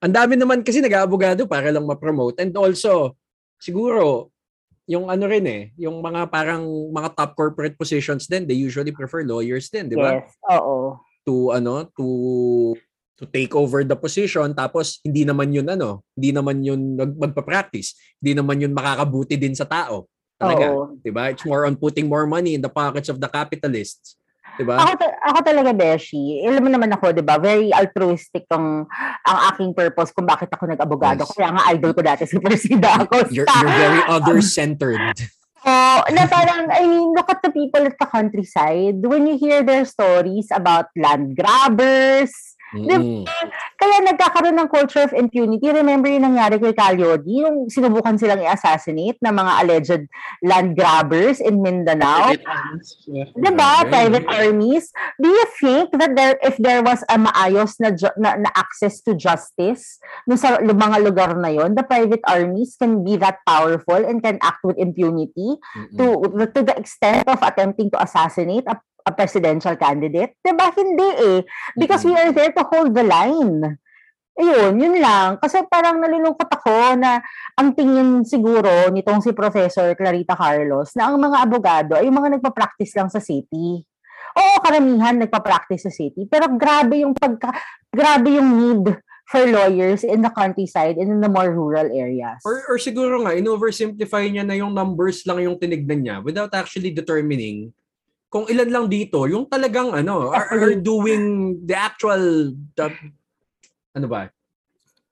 [0.00, 3.18] ang dami naman kasi nag-aabogado para lang ma-promote and also
[3.58, 4.30] siguro
[4.88, 9.20] yung ano rin eh, yung mga parang mga top corporate positions din, they usually prefer
[9.20, 10.20] lawyers din, 'di ba?
[10.20, 10.96] Yes, oo.
[11.28, 12.04] To ano, to
[13.18, 17.98] to take over the position tapos hindi naman yun ano, hindi naman yun mag- magpa-practice,
[18.22, 20.06] hindi naman yun makakabuti din sa tao.
[20.38, 20.94] Talaga, Oo.
[21.02, 21.34] 'di ba?
[21.34, 24.14] It's more on putting more money in the pockets of the capitalists.
[24.54, 24.78] 'Di ba?
[24.78, 28.86] Ako, ta- ako talaga, Beshi, alam mo naman ako, di ba, very altruistic ang,
[29.26, 31.26] ang aking purpose kung bakit ako nag-abogado.
[31.26, 31.34] Yes.
[31.34, 33.34] Kaya nga idol ko dati si Presida Acosta.
[33.34, 35.18] You're, you're very other-centered.
[35.68, 39.02] Oh, na parang, I mean, look at the people at the countryside.
[39.02, 42.32] When you hear their stories about land grabbers,
[42.74, 43.24] Mm-mm.
[43.78, 45.72] kaya nagkakaroon ng culture of impunity.
[45.72, 50.02] Remember yung nangyari kay Calyodi, yung sinubukan silang i-assassinate ng mga alleged
[50.44, 52.36] land grabbers in Mindanao.
[53.08, 53.32] Yeah.
[53.32, 53.88] Diba?
[53.88, 54.92] Private armies.
[55.16, 59.00] Do you think that there, if there was a maayos na, ju- na, na access
[59.08, 63.98] to justice no sa mga lugar na yon, the private armies can be that powerful
[63.98, 65.96] and can act with impunity Mm-mm.
[65.96, 66.04] to
[66.52, 68.76] to the extent of attempting to assassinate a,
[69.08, 70.36] a presidential candidate?
[70.44, 70.68] Diba?
[70.76, 71.40] Hindi eh.
[71.72, 73.80] Because we are there to hold the line.
[74.38, 75.40] Ayun, yun lang.
[75.42, 77.18] Kasi parang nalulungkot ako na
[77.58, 82.94] ang tingin siguro nitong si Professor Clarita Carlos na ang mga abogado ay mga nagpa-practice
[82.94, 83.82] lang sa city.
[84.38, 86.30] Oo, karamihan nagpa-practice sa city.
[86.30, 87.50] Pero grabe yung pagka,
[87.90, 88.84] grabe yung need
[89.26, 92.38] for lawyers in the countryside and in the more rural areas.
[92.46, 96.94] Or, or siguro nga, in-oversimplify niya na yung numbers lang yung tinignan niya without actually
[96.94, 97.74] determining
[98.28, 102.86] kung ilan lang dito, yung talagang ano, are, are doing the actual, the,
[103.96, 104.28] ano ba,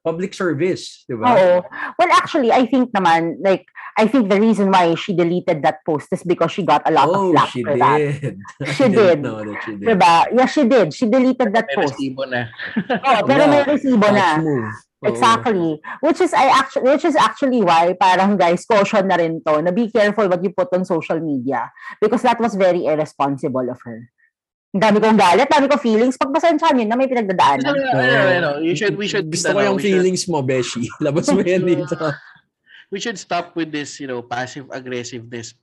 [0.04, 1.32] public service, di ba?
[1.34, 1.54] Oo.
[1.98, 6.12] Well, actually, I think naman, like, I think the reason why she deleted that post
[6.12, 7.96] is because she got a lot Oh, of flack she for that.
[7.96, 8.36] did.
[8.76, 8.96] She I did.
[8.96, 9.88] didn't know that she did.
[9.88, 10.12] Diba?
[10.36, 10.86] Yeah, she did.
[10.92, 11.94] She deleted that May post.
[11.96, 12.44] resibo na.
[12.76, 14.36] Oh, pero may resibo na.
[14.36, 14.68] Oo.
[15.06, 15.80] Exactly.
[16.00, 19.70] Which is I actually which is actually why parang guys caution na rin to na
[19.70, 21.68] be careful what you put on social media
[22.00, 24.08] because that was very irresponsible of her.
[24.74, 26.20] Ang dami kong galit, dami kong feelings.
[26.20, 27.64] Pagpasensyahan yun na may pinagdadaanan.
[27.70, 30.44] Ano, ano, ano, you should, we should, Gusto ko ano, yung we should- feelings mo,
[30.44, 30.84] Beshi.
[31.04, 31.96] Labas mo yan dito.
[32.90, 35.54] We should stop with this, you know, passive aggressiveness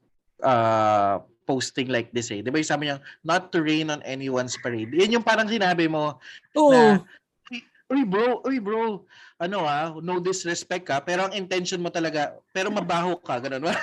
[0.44, 2.40] uh posting like this eh.
[2.40, 4.92] 'Di ba yung sabi niya, not to rain on anyone's parade.
[4.96, 6.20] Yan yung parang sinabi mo
[6.56, 6.72] Oo.
[6.72, 7.04] na
[7.94, 9.06] Uy bro, uy bro,
[9.38, 13.76] ano ah, no disrespect ka, pero ang intention mo talaga, pero mabaho ka, ganun ba?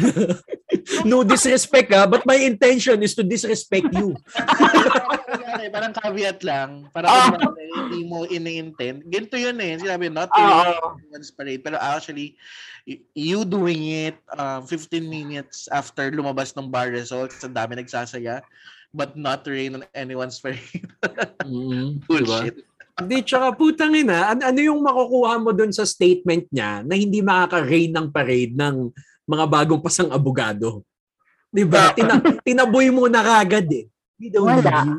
[1.10, 4.16] no disrespect ha, but my intention is to disrespect you.
[5.68, 7.30] parang caveat lang, parang Ah.
[7.32, 9.04] ano, hindi mo ini-intend.
[9.04, 10.46] Ganito yun eh, sinabi, not to Oo.
[10.46, 12.34] rain on anyone's parade, pero actually,
[13.12, 18.42] you doing it uh, 15 minutes after lumabas ng bar results, ang dami nagsasaya,
[18.90, 20.62] but not rain on anyone's parade.
[21.40, 22.06] Mm, diba?
[22.06, 22.56] Bullshit.
[22.94, 27.24] Hindi, tsaka putang ina, an- ano yung makukuha mo dun sa statement niya na hindi
[27.24, 28.92] makaka-rain ng parade ng
[29.24, 30.84] mga bagong pasang abogado?
[31.48, 31.96] Di ba?
[31.96, 33.88] Tina- tinaboy mo na kagad eh.
[34.20, 34.60] We don't Wala.
[34.60, 34.98] need you.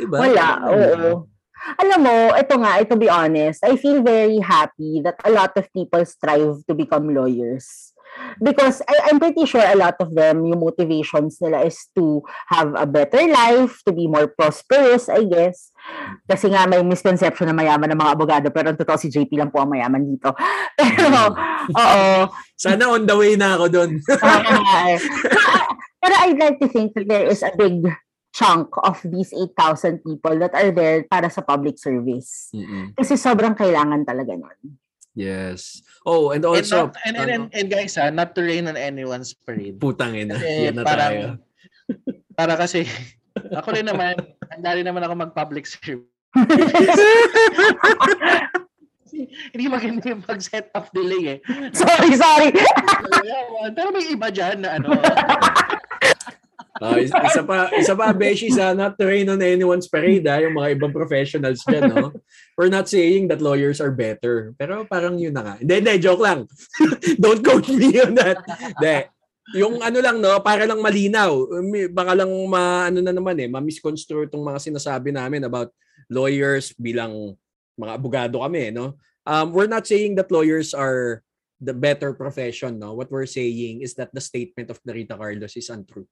[0.00, 0.16] Di ba?
[0.24, 1.28] Wala, oo.
[1.76, 5.68] Alam mo, ito nga, to be honest, I feel very happy that a lot of
[5.76, 7.92] people strive to become lawyers.
[8.42, 12.74] Because I, I'm pretty sure a lot of them, yung motivations nila is to have
[12.74, 15.70] a better life, to be more prosperous, I guess.
[16.26, 19.52] Kasi nga may misconception na mayaman ng mga abogado, pero ang totoo si JP lang
[19.52, 20.34] po ang mayaman dito.
[20.80, 21.36] Pero,
[21.76, 22.08] oo.
[22.56, 23.90] Sana on the way na ako dun.
[24.24, 24.96] Ah,
[26.02, 27.84] Pero I'd like to think that there is a big
[28.40, 32.48] chunk of these 8,000 people that are there para sa public service.
[32.56, 32.96] Mm-mm.
[32.96, 34.56] Kasi sobrang kailangan talaga nun.
[35.12, 35.84] yes.
[36.08, 38.80] Oh, and And, also, not, and, and, and, and guys, ha, not to rain on
[38.80, 39.76] anyone's parade.
[39.76, 40.40] putang ina.
[40.40, 41.26] Kasi Yan na parang, tayo.
[42.40, 42.88] para kasi,
[43.52, 44.16] ako rin naman,
[44.48, 46.08] handa rin naman ako mag-public service.
[49.52, 51.38] Hindi maganda yung mag-set up delay eh.
[51.74, 52.54] Sorry, sorry.
[53.76, 54.94] Pero may iba dyan na ano.
[56.80, 60.40] Ah, is- isa pa, isa pa, Beshi, sa not to rain on anyone's parade, ha,
[60.40, 62.08] yung mga ibang professionals dyan, no?
[62.56, 64.56] We're not saying that lawyers are better.
[64.56, 65.54] Pero parang yun na nga.
[65.60, 66.48] Hindi, hindi, joke lang.
[67.22, 68.40] Don't quote me on that.
[68.48, 68.96] Hindi.
[69.60, 71.52] Yung ano lang, no, para lang malinaw.
[71.92, 75.68] Baka lang ma, ano na naman eh, ma-misconstrue itong mga sinasabi namin about
[76.08, 77.36] lawyers bilang
[77.76, 78.96] mga abogado kami, no?
[79.28, 81.20] Um, we're not saying that lawyers are
[81.60, 82.96] the better profession, no?
[82.96, 86.08] What we're saying is that the statement of Narita Carlos is untrue.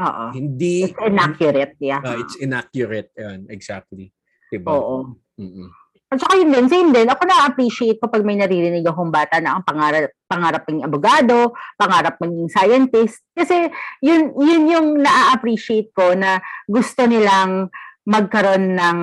[0.00, 0.24] Oo.
[0.32, 2.00] Hindi It's inaccurate, yeah.
[2.00, 3.12] uh, it's inaccurate.
[3.20, 4.08] Yan, exactly.
[4.48, 4.72] Diba?
[4.72, 5.14] Oo.
[5.36, 5.68] Mm-mm.
[6.10, 7.06] At saka yun din, same din.
[7.06, 12.18] Ako na-appreciate ko pag may naririnig akong bata na ang pangarap, pangarap maging abogado, pangarap
[12.18, 13.22] maging scientist.
[13.30, 13.70] Kasi
[14.02, 17.70] yun, yun yung na-appreciate ko na gusto nilang
[18.02, 18.98] magkaroon ng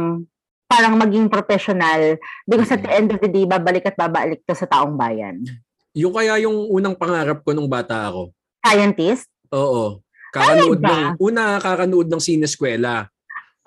[0.67, 4.67] parang maging professional because at the end of the day, babalik at babalik to sa
[4.67, 5.47] taong bayan.
[5.95, 8.35] Yung kaya yung unang pangarap ko nung bata ako.
[8.67, 9.31] Scientist?
[9.55, 10.03] Oo.
[10.33, 13.07] Kakanood ng, una, kakanood ng sineskwela.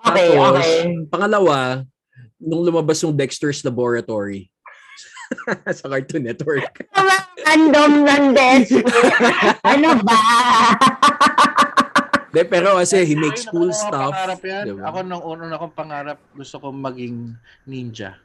[0.01, 0.73] Okay, Tapos, okay.
[1.09, 1.57] Pangalawa,
[2.41, 4.49] nung lumabas yung Dexter's Laboratory
[5.77, 6.89] sa Cartoon Network.
[7.41, 8.69] Random Nandes.
[9.73, 10.21] ano ba?
[12.31, 14.15] De, pero kasi he makes Ayun, cool stuff.
[14.41, 14.63] Yan.
[14.71, 14.87] diba?
[14.87, 17.35] Ako nung una akong pangarap, gusto ko maging
[17.67, 18.15] ninja.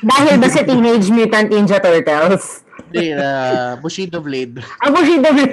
[0.00, 2.64] Dahil ba sa Teenage Mutant Ninja Turtles?
[2.88, 4.64] Hindi, uh, Bushido Blade.
[4.80, 5.52] Ako si David.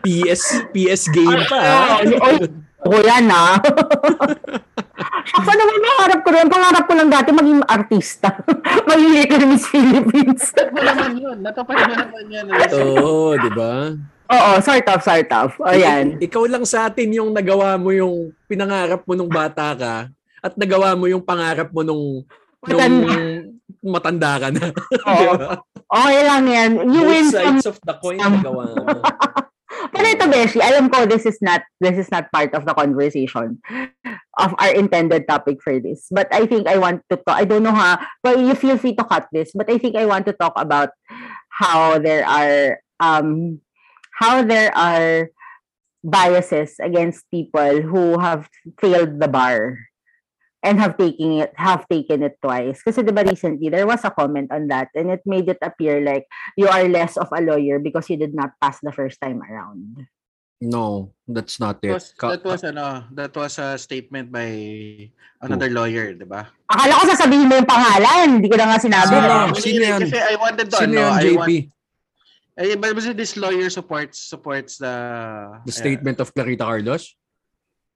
[0.00, 1.58] PS, PS game pa.
[1.58, 1.98] ah.
[2.00, 2.36] Oy,
[2.84, 3.56] Ako yan ah.
[5.40, 6.46] Ako naman pangarap ko rin.
[6.46, 8.28] Pangarap ko lang dati maging artista.
[8.90, 10.42] maging Little Miss Philippines.
[10.52, 11.36] Natapad mo naman yun.
[11.40, 12.44] Natapad mo naman yun.
[12.52, 13.72] Oo, di ba?
[14.24, 15.50] Oo, sort of, sort of.
[15.58, 16.20] O yan.
[16.20, 19.94] Ik- ikaw lang sa atin yung nagawa mo yung pinangarap mo nung bata ka
[20.44, 22.20] at nagawa mo yung pangarap mo nung
[22.64, 22.96] nung
[23.84, 24.72] matanda ka na.
[25.08, 25.16] Oo.
[25.16, 25.52] Di ba?
[25.84, 26.70] Okay lang yan.
[26.84, 28.84] You win Both some sides of the coin nagawa mo.
[29.94, 33.62] Pero ito, Beshi, alam ko this is not this is not part of the conversation
[34.42, 36.10] of our intended topic for this.
[36.10, 38.98] But I think I want to talk, I don't know ha, but you feel free
[38.98, 40.90] to cut this, but I think I want to talk about
[41.48, 43.62] how there are um
[44.18, 45.30] how there are
[46.02, 48.50] biases against people who have
[48.82, 49.78] failed the bar
[50.64, 52.80] and have taken it have taken it twice.
[52.80, 56.24] Kasi diba recently there was a comment on that and it made it appear like
[56.56, 60.08] you are less of a lawyer because you did not pass the first time around.
[60.64, 61.92] No, that's not That it.
[61.92, 64.48] was, Ka- that was ano, that was a statement by
[65.44, 66.48] another lawyer, di ba?
[66.72, 68.40] Akala ko sasabihin mo yung pangalan.
[68.40, 69.12] Hindi ko na nga sinabi.
[69.12, 69.28] Sino?
[69.44, 70.00] Hindi, Sino yan?
[70.08, 71.36] Kasi I wanted to, Sino ano, yan, I JP?
[71.36, 71.52] want,
[72.56, 74.94] eh, but this lawyer supports supports the
[75.68, 77.12] The statement of Clarita Carlos?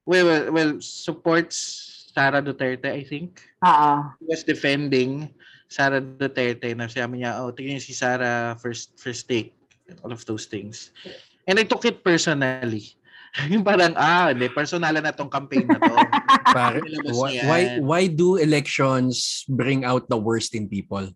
[0.04, 3.38] well, well, well, supports Sara Duterte, I think.
[3.62, 3.90] Oo.
[4.18, 5.30] He was defending
[5.70, 9.54] Sara Duterte na sabi niya, oh, tingnan niyo si Sara first first take,
[10.02, 10.90] all of those things.
[11.46, 12.98] And I took it personally.
[13.52, 15.94] Yung parang, ah, hindi, personalan na tong campaign na to.
[16.58, 16.82] Pare,
[17.14, 21.06] why, why why do elections bring out the worst in people?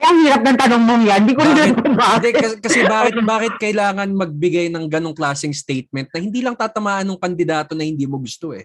[0.00, 1.20] Ay, ang hirap ng tanong mong yan.
[1.28, 2.32] Hindi ko rin bakit.
[2.32, 7.20] kasi, kasi bakit bakit kailangan magbigay ng ganong klaseng statement na hindi lang tatamaan ng
[7.20, 8.64] kandidato na hindi mo gusto eh.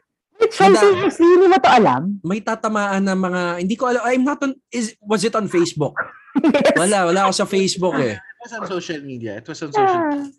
[0.51, 2.19] So, seriously, hindi mo to alam?
[2.21, 5.95] May tatamaan na mga hindi ko alam I'm not on is was it on Facebook?
[6.75, 8.19] Wala, wala ako sa Facebook eh.
[8.19, 9.39] It was on social media.
[9.39, 10.29] It was on social media.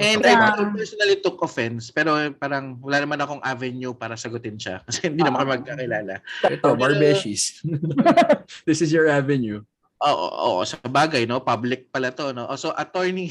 [0.00, 0.56] And I, Yeah.
[0.56, 4.80] I personally took offense, pero parang wala naman akong avenue para sagutin siya.
[4.88, 6.14] Kasi hindi naman kami magkakilala.
[6.48, 7.60] Ito, Barbeshies.
[8.68, 9.60] This is your avenue.
[10.02, 11.44] Oo, oo, sa bagay, no?
[11.44, 12.48] Public pala to, no?
[12.50, 13.30] Oh, So, attorney,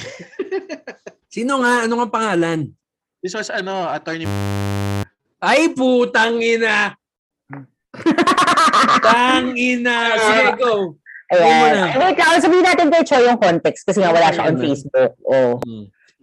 [1.31, 1.87] Sino nga?
[1.87, 2.75] Ano nga pangalan?
[3.23, 4.27] This was ano, attorney
[5.41, 6.93] Ay, putang ina!
[9.01, 9.97] Tang ina!
[10.21, 11.01] Sige, go!
[11.33, 11.97] Ayan.
[11.97, 14.59] Wait lang, sabihin natin kay Choi yung context kasi nga wala siya on.
[14.59, 15.11] Facebook.
[15.25, 15.57] Oh.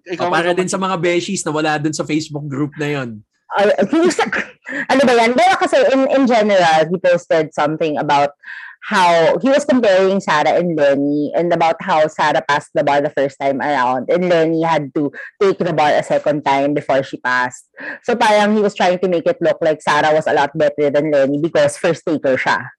[0.04, 3.24] ikaw O, para din sa mga beshies na wala dun sa Facebook group na yon.
[3.56, 3.72] Uh,
[4.92, 5.32] ano ba yan?
[5.32, 8.36] Pero kasi in, in general, he posted something about
[8.82, 13.10] how he was comparing Sarah and Lenny and about how Sarah passed the bar the
[13.10, 15.12] first time around and Lenny had to
[15.42, 17.68] take the bar a second time before she passed.
[18.02, 20.90] So parang he was trying to make it look like Sarah was a lot better
[20.90, 22.70] than Lenny because first taker siya.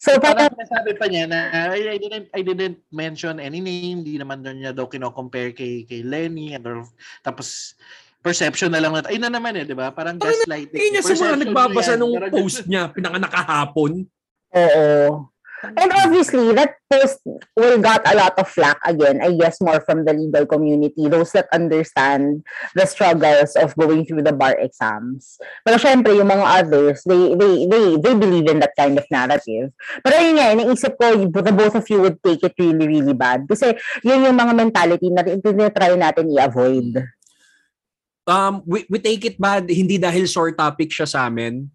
[0.00, 4.00] So parang Parang sabi pa niya na I, I didn't I didn't mention any name,
[4.00, 6.88] di naman doon niya daw kino-compare kay kay Lenny and or,
[7.20, 7.76] tapos
[8.20, 9.12] perception na lang natin.
[9.12, 9.92] Ayun na naman eh, di ba?
[9.92, 10.76] Parang gaslighting.
[10.76, 12.00] Hindi niya sa mga nagbabasa yan.
[12.00, 14.04] nung post niya, pinanganakahapon.
[14.56, 15.30] Oo.
[15.60, 17.20] And obviously, that post
[17.52, 21.36] will got a lot of flack again, I guess more from the legal community, those
[21.36, 25.36] that understand the struggles of going through the bar exams.
[25.60, 29.68] Pero syempre, yung mga others, they, they, they, they believe in that kind of narrative.
[30.00, 33.44] Pero yun nga, naisip ko, the both of you would take it really, really bad.
[33.44, 35.28] Kasi yun yung mga mentality na
[35.68, 37.04] try natin i-avoid.
[38.24, 41.68] Um, we, we take it bad, hindi dahil sore topic siya sa amin,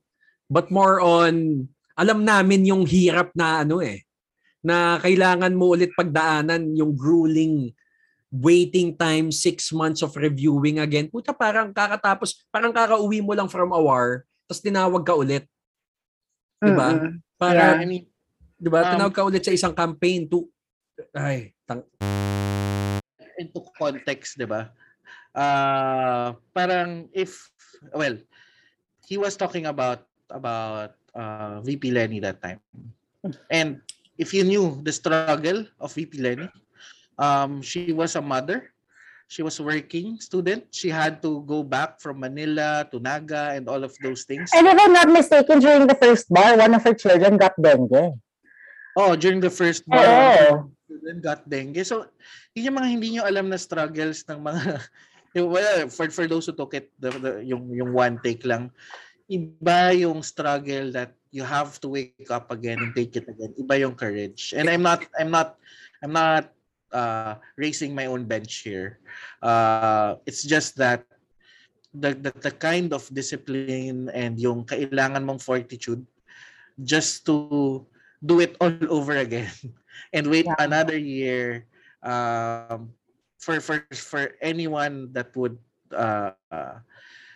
[0.49, 4.03] but more on, alam namin yung hirap na ano eh,
[4.59, 7.71] na kailangan mo ulit pagdaanan yung grueling
[8.35, 11.07] waiting time, six months of reviewing again.
[11.07, 15.47] Puta, parang kakatapos, parang kakauwi mo lang from a war, tapos tinawag ka ulit.
[16.59, 16.99] Diba?
[16.99, 17.23] Mm-mm.
[17.39, 18.03] Para, I mean,
[18.59, 20.51] di ba, Um, tinawag ka ulit sa isang campaign to,
[21.15, 21.87] ay, tang,
[23.39, 24.71] into context, di ba?
[25.35, 27.51] Uh, parang if,
[27.95, 28.15] well,
[29.07, 32.59] he was talking about about uh, VP Lenny that time.
[33.49, 33.81] And
[34.19, 36.51] if you knew the struggle of VP Lenny,
[37.17, 38.69] um, she was a mother.
[39.25, 40.69] She was working student.
[40.69, 44.53] She had to go back from Manila to Naga and all of those things.
[44.53, 48.21] And if I'm not mistaken, during the first bar, one of her children got dengue.
[48.95, 50.69] Oh, during the first bar, Oo.
[50.85, 51.81] children got dengue.
[51.81, 52.05] So,
[52.53, 54.63] yun yung mga hindi nyo alam na struggles ng mga
[55.41, 58.69] well, for for those who took it the, the, yung yung one take lang
[59.29, 63.51] iba yung struggle that you have to wake up again and take it again.
[63.57, 64.53] Iba yung courage.
[64.55, 65.57] And i'm not i'm not
[66.03, 66.53] i'm not
[66.93, 68.99] uh raising my own bench here.
[69.41, 71.03] Uh it's just that
[71.95, 76.03] the, the the kind of discipline and yung kailangan mong fortitude
[76.83, 77.83] just to
[78.23, 79.51] do it all over again
[80.13, 80.59] and wait Yeah.
[80.59, 81.65] another year
[82.03, 82.91] um,
[83.39, 85.57] for for for anyone that would
[85.95, 86.79] uh, uh,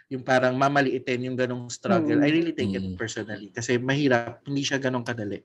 [0.09, 2.25] yung parang mamaliitin yung ganong struggle, Mm.
[2.25, 2.97] I really take it Mm.
[2.97, 5.37] personally kasi mahirap, hindi siya ganong kadali.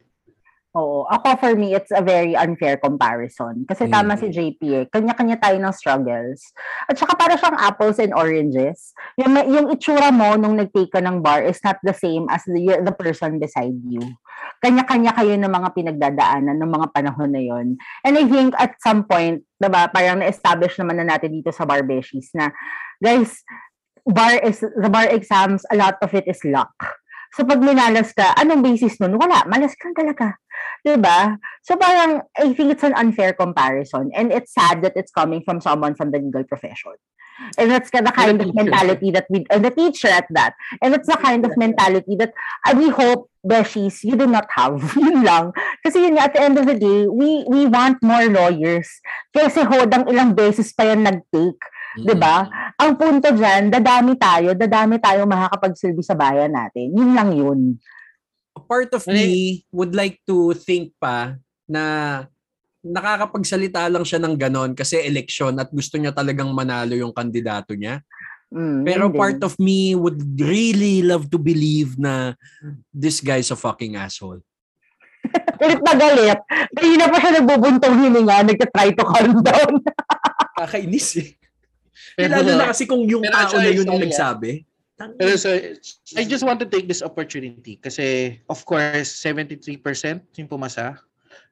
[0.74, 1.07] Oo.
[1.07, 3.62] Ako, for me, it's a very unfair comparison.
[3.62, 4.20] Kasi tama Mm.
[4.20, 4.85] si JP eh.
[4.90, 6.50] Kanya-kanya tayo ng struggles.
[6.90, 8.90] At saka para siyang apples and oranges.
[9.14, 12.83] Yung, yung itsura mo nung nag-take ka ng bar is not the same as the,
[12.83, 14.03] the person beside you.
[14.66, 17.79] Kanya-kanya kayo ng mga pinagdadaanan ng mga panahon na yon.
[18.03, 21.87] And I think at some point, diba, parang na-establish naman na natin dito sa Bar
[21.87, 22.50] Beshies na,
[22.98, 23.46] guys,
[24.07, 26.75] bar is, the bar exams, a lot of it is luck.
[27.35, 29.19] So pag minalas ka, anong basis nun?
[29.19, 30.38] Wala, malas ka talaga.
[30.87, 31.35] 'Di ba?
[31.67, 35.59] So parang I think it's an unfair comparison and it's sad that it's coming from
[35.59, 36.95] someone from the legal profession.
[37.59, 40.55] And that's the kind of mentality that we, and the teacher at that.
[40.79, 42.31] And it's the kind of mentality that
[42.62, 44.79] uh, we hope, Beshies, you do not have.
[44.97, 45.51] yun lang.
[45.83, 48.87] Kasi yun at the end of the day, we we want more lawyers.
[49.35, 51.59] Kasi hodang ilang beses pa yan nag-take.
[51.98, 52.46] 'Di ba?
[52.80, 56.90] Ang punto dyan, dadami tayo, dadami tayo makakapagsilbi sa bayan natin.
[56.90, 57.61] Yun lang yun.
[58.54, 61.83] A part of me would like to think pa na
[62.85, 68.04] nakakapagsalita lang siya ng ganon kasi election at gusto niya talagang manalo yung kandidato niya.
[68.54, 69.19] Mm, Pero yun din.
[69.19, 72.38] part of me would really love to believe na
[72.92, 74.38] this guy's a fucking asshole.
[75.58, 76.38] Galit na galit.
[76.77, 79.73] Kanina pa siya nagbubuntong hininga, nagka-try to calm down.
[80.60, 81.35] Kakainis eh.
[82.17, 84.65] Pero- Lalo na kasi kung yung pero tao na yun ang nagsabi.
[84.95, 85.51] Pero so,
[86.15, 89.83] I just want to take this opportunity kasi of course 73%
[90.38, 91.03] yung pumasa.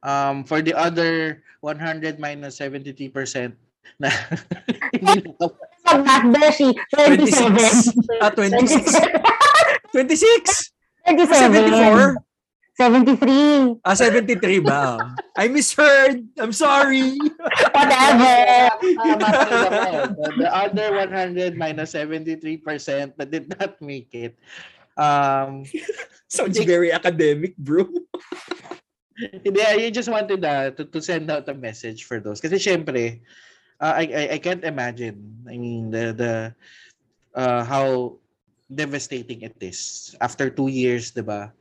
[0.03, 3.55] Um, for the other 100 minus 73%
[3.99, 4.11] na
[4.95, 5.26] hindi
[6.38, 7.90] Beshi, 27.
[7.90, 8.22] 26.
[8.22, 8.95] Ah, 26.
[9.90, 10.72] 26!
[11.03, 12.22] 27.
[12.22, 12.31] 74?
[12.76, 13.84] 73.
[13.84, 15.12] Ah, 73 ba?
[15.36, 16.24] I misheard.
[16.40, 17.20] I'm sorry.
[17.76, 18.32] Whatever.
[18.32, 18.68] Eh.
[18.80, 24.38] the, the other 100 minus 73% that did not make it.
[24.96, 25.64] Um,
[26.28, 27.88] Sounds very academic, bro.
[29.44, 32.40] Hindi, I just wanted uh, to, to send out a message for those.
[32.40, 33.20] Kasi syempre,
[33.80, 35.44] uh, I, I, I can't imagine.
[35.44, 36.32] I mean, the, the
[37.36, 38.16] uh, how
[38.72, 40.16] devastating it is.
[40.20, 41.52] After two years, 'di ba?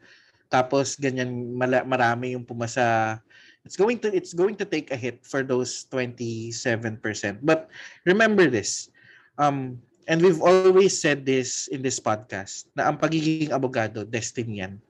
[0.52, 3.18] Tapos ganyan mala- marami yung pumasa.
[3.64, 6.92] It's going to it's going to take a hit for those 27%.
[7.40, 7.72] But
[8.04, 8.92] remember this.
[9.40, 9.80] Um
[10.12, 14.84] and we've always said this in this podcast na ang pagiging abogado destiny yan.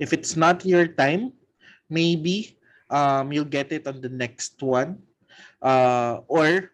[0.00, 1.36] If it's not your time,
[1.92, 2.56] maybe
[2.88, 4.96] um you'll get it on the next one.
[5.60, 6.72] Uh or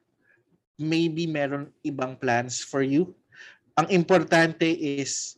[0.78, 3.16] maybe meron ibang plans for you.
[3.76, 5.36] Ang importante is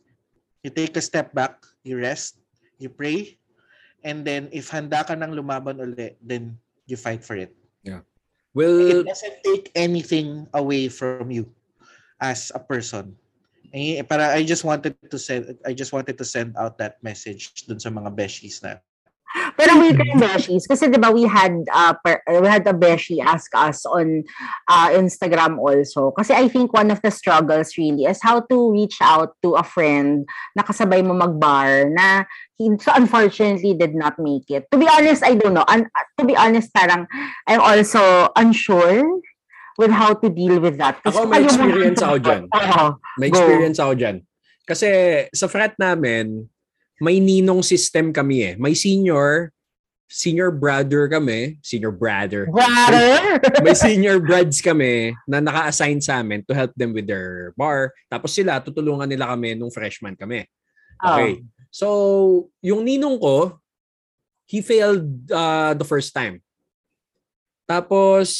[0.63, 2.38] you take a step back, you rest,
[2.79, 3.37] you pray,
[4.01, 6.57] and then if handa ka nang lumaban ulit, then
[6.87, 7.53] you fight for it.
[8.53, 11.53] Well, It doesn't take anything away from you
[12.17, 13.13] as a person.
[13.69, 17.53] Eh, para I just wanted to send I just wanted to send out that message
[17.69, 18.81] dun sa mga beshies na
[19.59, 20.63] Pero wait lang, Beshies.
[20.63, 24.23] Kasi di ba we had, uh, per, we had a Beshi ask us on
[24.71, 26.15] uh, Instagram also.
[26.15, 29.65] Kasi I think one of the struggles really is how to reach out to a
[29.67, 30.23] friend
[30.55, 32.23] na kasabay mo mag-bar na
[32.55, 34.63] he so unfortunately did not make it.
[34.71, 35.67] To be honest, I don't know.
[35.67, 37.03] Un- to be honest, parang
[37.43, 39.03] I'm also unsure
[39.75, 41.03] with how to deal with that.
[41.03, 42.41] Kasi Ako, may experience ako dyan.
[42.47, 42.85] Oo.
[43.19, 43.39] may Go.
[43.39, 44.17] experience ako dyan.
[44.63, 44.87] Kasi
[45.35, 46.47] sa frat namin,
[46.99, 48.55] may ninong system kami eh.
[48.59, 49.55] May senior,
[50.11, 52.51] senior brother kami, senior brother.
[52.51, 53.39] Brother!
[53.65, 57.95] may senior brads kami na naka-assign sa amin to help them with their bar.
[58.11, 60.43] Tapos sila, tutulungan nila kami nung freshman kami.
[60.99, 61.39] Okay.
[61.71, 63.55] So, yung ninong ko,
[64.49, 66.41] he failed uh, the first time.
[67.69, 68.33] Tapos,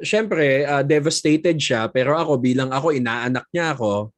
[0.00, 1.86] syempre, uh, devastated siya.
[1.92, 4.10] Pero ako, bilang ako, inaanak niya ako,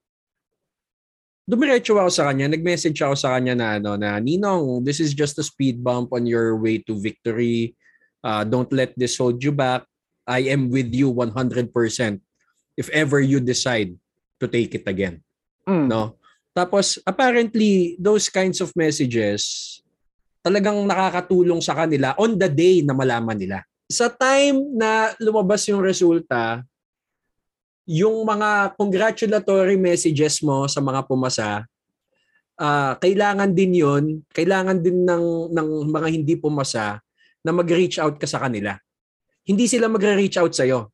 [1.44, 5.36] dumiretso ako sa kanya, nag-message ako sa kanya na ano na Ninong, this is just
[5.40, 7.76] a speed bump on your way to victory.
[8.24, 9.84] Uh, don't let this hold you back.
[10.24, 11.36] I am with you 100%
[12.80, 13.92] if ever you decide
[14.40, 15.20] to take it again.
[15.68, 15.92] Mm.
[15.92, 16.16] No?
[16.56, 19.80] Tapos apparently those kinds of messages
[20.44, 23.58] talagang nakakatulong sa kanila on the day na malaman nila.
[23.88, 26.64] Sa time na lumabas yung resulta,
[27.84, 31.68] yung mga congratulatory messages mo sa mga pumasa,
[32.56, 37.00] ah, kailangan din yon, kailangan din ng ng mga hindi pumasa
[37.44, 38.76] na mag-reach out ka sa kanila.
[39.44, 40.88] Hindi sila magre-reach out sa iyo.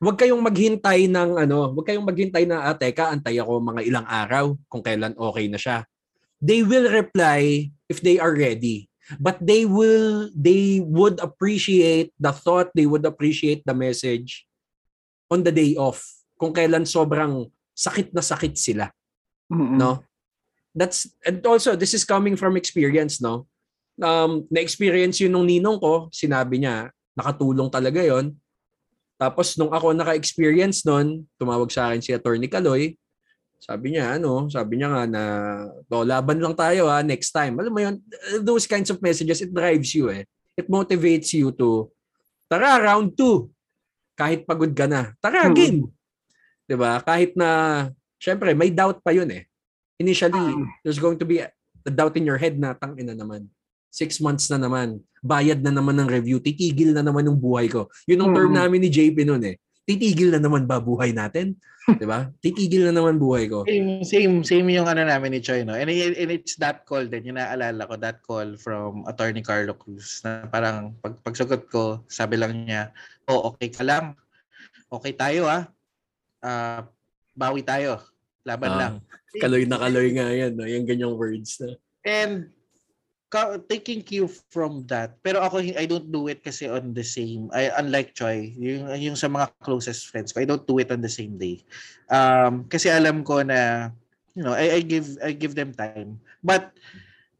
[0.00, 4.06] Huwag kayong maghintay ng ano, huwag kayong maghintay na ah, teka, antay ako mga ilang
[4.06, 5.82] araw kung kailan okay na siya.
[6.38, 8.86] They will reply if they are ready.
[9.18, 14.46] But they will they would appreciate the thought, they would appreciate the message
[15.30, 16.02] on the day off
[16.34, 18.90] kung kailan sobrang sakit na sakit sila
[19.50, 19.78] Mm-mm.
[19.78, 20.04] no?
[20.70, 23.50] That's and also this is coming from experience no?
[23.98, 28.38] Um na experience yun nung ninong ko sinabi niya nakatulong talaga yon
[29.20, 32.94] tapos nung ako naka-experience nun tumawag sa akin si Attorney Kaloy
[33.60, 34.48] sabi niya ano?
[34.48, 35.22] Sabi niya nga na
[35.84, 37.60] to laban lang tayo ha next time.
[37.60, 38.00] Alam mo yun
[38.40, 40.24] those kinds of messages it drives you eh.
[40.56, 41.92] It motivates you to
[42.48, 43.59] tara round 2
[44.14, 45.54] kahit pagod ka na tara Hmm.
[45.56, 45.78] game.
[46.64, 47.00] 'di ba?
[47.00, 47.48] Kahit na
[48.16, 49.46] syempre may doubt pa yun eh.
[49.98, 50.40] Initially
[50.80, 51.50] there's going to be a
[51.86, 53.48] doubt in your head na tang ina naman
[53.90, 57.90] six months na naman bayad na naman ng review titigil na naman yung buhay ko.
[58.06, 58.58] Yun ang term Mm.
[58.62, 59.56] namin ni JP noon eh.
[59.84, 61.58] Titigil na naman ba buhay natin?
[61.98, 62.30] 'di ba?
[62.38, 63.66] Titigil na naman buhay ko.
[63.66, 65.74] Same, same, same yung ano namin ni Choi, no?
[65.74, 70.22] And, and it's that call din, yung naalala ko, that call from Attorney Carlo Cruz,
[70.22, 72.94] na parang pag, pagsagot ko, sabi lang niya,
[73.30, 74.18] oh, okay ka lang.
[74.90, 75.70] Okay tayo, ah.
[76.42, 76.82] Ah,
[77.38, 78.02] bawi tayo.
[78.42, 78.94] Laban Ah, lang.
[79.38, 80.66] kaloy na kaloy nga yan no?
[80.66, 82.50] yung ganyang words na And
[83.70, 87.70] taking cue from that, pero ako I don't do it kasi on the same I
[87.78, 91.12] unlike Choi, yung yung sa mga closest friends ko, I don't do it on the
[91.12, 91.62] same day.
[92.10, 93.94] Um kasi alam ko na
[94.34, 96.18] you know, I, I give I give them time.
[96.42, 96.74] But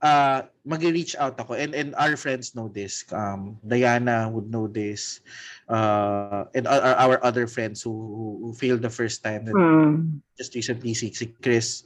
[0.01, 3.05] uh mag-reach out ako and and our friends know this.
[3.13, 5.21] Um Diana would know this.
[5.69, 7.93] Uh and our, our other friends who,
[8.41, 10.25] who failed the first time that Mm.
[10.41, 11.85] just recently si, si Chris,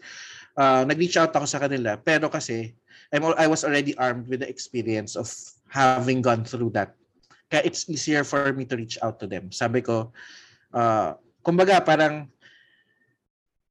[0.54, 1.98] uh, nag-reach out ako sa kanila.
[1.98, 2.70] Pero kasi,
[3.10, 5.26] I'm, I was already armed with the experience of
[5.66, 6.94] having gone through that.
[7.50, 9.50] Kaya it's easier for me to reach out to them.
[9.50, 10.14] Sabi ko,
[10.70, 12.30] uh, kumbaga parang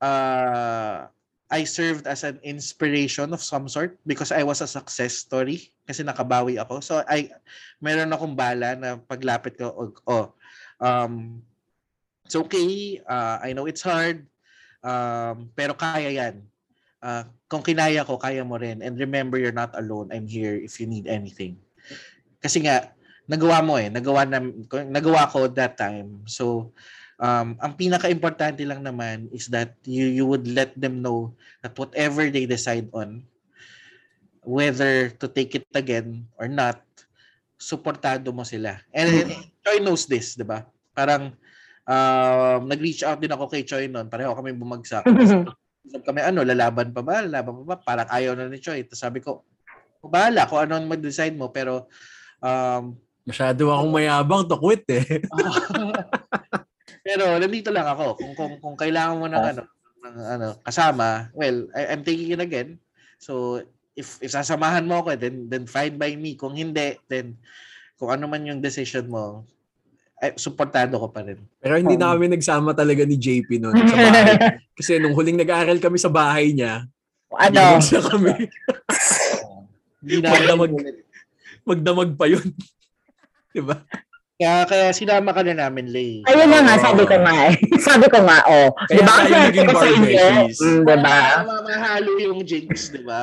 [0.03, 1.07] uh,
[1.53, 6.01] I served as an inspiration of some sort because I was a success story kasi
[6.01, 6.81] nakabawi ako.
[6.81, 7.29] So I
[7.77, 10.25] meron akong bala na paglapit ko oh, oh
[10.81, 11.45] um
[12.25, 12.99] it's okay.
[13.05, 14.25] Uh, I know it's hard.
[14.83, 16.43] Um, pero kaya yan.
[17.03, 18.79] Uh, kung kinaya ko, kaya mo rin.
[18.81, 20.09] And remember, you're not alone.
[20.11, 21.59] I'm here if you need anything.
[22.39, 22.95] Kasi nga,
[23.27, 23.91] nagawa mo eh.
[23.91, 24.39] Nagawa, na,
[24.87, 26.23] nagawa ko that time.
[26.25, 26.71] So,
[27.19, 32.29] um, ang pinaka-importante lang naman is that you you would let them know that whatever
[32.29, 33.25] they decide on,
[34.43, 36.81] whether to take it again or not,
[37.57, 38.79] suportado mo sila.
[38.91, 39.31] And, and
[39.63, 40.67] Choi knows this, di ba?
[40.91, 41.31] Parang
[41.87, 44.11] um, nag-reach out din ako kay Choi noon.
[44.11, 45.07] Pareho kami bumagsak.
[45.83, 47.23] Sabi kami, ano, lalaban pa ba?
[47.23, 47.77] Lalaban pa ba?
[47.79, 48.83] Parang ayaw na ni Choi.
[48.83, 49.47] Tapos sabi ko,
[50.03, 51.51] bahala kung ano ang mag-decide mo.
[51.51, 51.87] Pero,
[52.43, 55.23] um, Masyado akong mayabang to quit eh.
[57.13, 58.17] pero nandito lang ako.
[58.17, 59.51] Kung, kung, kung kailangan mo ng, Ah.
[59.53, 59.61] ano,
[60.01, 62.81] ng ano, kasama, well, I, I'm taking it again.
[63.21, 63.61] So,
[63.93, 66.33] if, if sasamahan mo ako, then, then fine by me.
[66.33, 67.37] Kung hindi, then
[68.01, 69.45] kung ano man yung decision mo,
[70.17, 71.37] ay, supportado ko pa rin.
[71.61, 74.35] Pero hindi na kami nagsama talaga ni JP noon sa bahay.
[74.81, 76.89] Kasi nung huling nag-aaral kami sa bahay niya,
[77.33, 77.59] ano?
[77.77, 78.31] Binagsak kami.
[80.03, 80.71] Hindi na Magdamag.
[81.63, 82.43] Magdamag pa yun.
[83.55, 83.77] diba?
[84.43, 86.19] Kaya, kaya sinama ka na namin, Lay.
[86.27, 87.55] Ayun na nga, sabi ko nga eh.
[87.87, 88.75] sabi ko nga, oh.
[88.91, 89.15] Kaya di ba?
[89.15, 89.71] tayo Kasi naging inyo.
[89.71, 90.59] barbeshies.
[90.59, 91.15] Mm, di ba?
[91.47, 93.19] Ma- Mahalo yung jinx, di ba?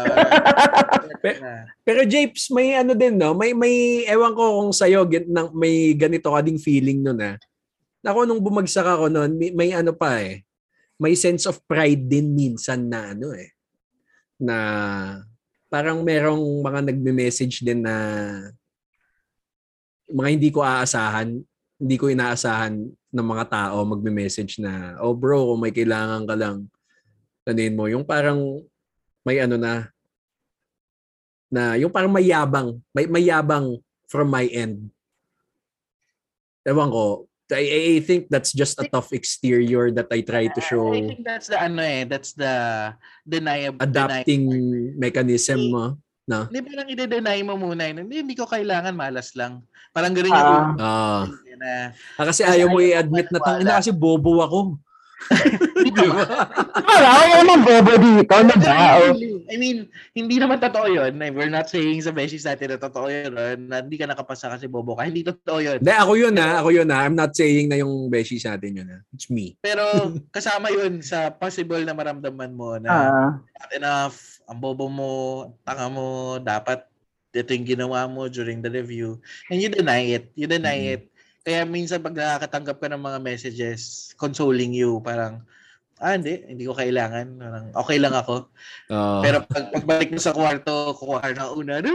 [1.20, 1.40] Pe-
[1.84, 3.36] Pero Japes, may ano din, no?
[3.36, 5.04] May, may, ewan ko kung sa'yo,
[5.52, 7.36] may ganito ka ding feeling nun, ah.
[8.00, 10.40] Ako, nung bumagsak ako nun, may, may ano pa eh.
[10.96, 13.52] May sense of pride din minsan na ano eh.
[14.40, 14.56] Na
[15.68, 17.92] parang merong mga nagme-message din na
[20.11, 21.38] mga hindi ko aasahan,
[21.80, 26.68] hindi ko inaasahan ng mga tao magme-message na, oh bro, kung may kailangan ka lang,
[27.42, 27.88] tanin mo.
[27.88, 28.62] Yung parang
[29.24, 29.88] may ano na,
[31.50, 34.92] na yung parang may yabang, may, may yabang from my end.
[36.62, 40.94] Ewan ko, I, I think that's just a tough exterior that I try to show
[40.94, 42.54] I think that's the ano eh, that's the
[43.26, 44.46] deniable adapting
[44.94, 45.98] mechanism mo.
[46.30, 48.06] Hindi ba lang i-deny mo muna yun?
[48.06, 49.66] Hindi, hindi ko kailangan, malas lang.
[49.91, 50.74] Parang ganun yung Ah.
[50.78, 54.41] Ah, ulo na, ah, kasi ayaw mo ayaw mo i-admit na tang ina kasi bobo
[54.41, 54.61] ako.
[55.84, 56.24] Di ba?
[56.80, 59.05] Wala, wala namang bobo dito, di ba?
[59.05, 59.12] Oh.
[59.53, 59.84] I mean,
[60.16, 61.12] hindi naman totoo yun.
[61.12, 63.32] We're not saying sa besties natin na totoo yun.
[63.68, 65.05] Na hindi ka nakapasa kasi bobo ka.
[65.05, 65.78] Hindi totoo yun.
[65.84, 66.64] Hindi, ako yun ha.
[66.64, 67.05] Ako yun ha.
[67.05, 68.99] I'm not saying na yung beshies natin yun ha.
[69.12, 69.61] It's me.
[69.61, 69.84] Pero
[70.34, 73.30] kasama yun sa possible na maramdaman mo na Ah.
[73.61, 74.16] not enough,
[74.49, 75.12] ang bobo mo,
[75.62, 76.89] tanga mo, dapat
[77.32, 79.22] ito yung ginawa mo during the review.
[79.48, 80.34] And you deny it.
[80.34, 80.92] You deny Mhm.
[80.98, 81.02] it.
[81.40, 85.40] Kaya minsan pag nakakatanggap ka ng mga messages consoling you, parang,
[86.02, 87.26] ah hindi, hindi ko kailangan.
[87.38, 88.50] Parang, okay lang ako.
[88.92, 91.92] Ah, Pero pag pagbalik mo sa kwarto, kukuha ka ng una, "Ano?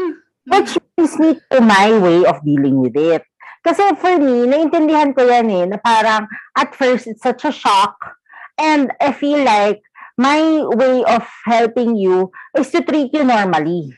[0.50, 3.26] Which brings me to my way of dealing with it.
[3.66, 7.98] Kasi for me, naintindihan ko yan eh, na parang at first it's such a shock
[8.62, 9.82] and I feel like
[10.22, 10.38] my
[10.78, 13.90] way of helping you is to treat you normally.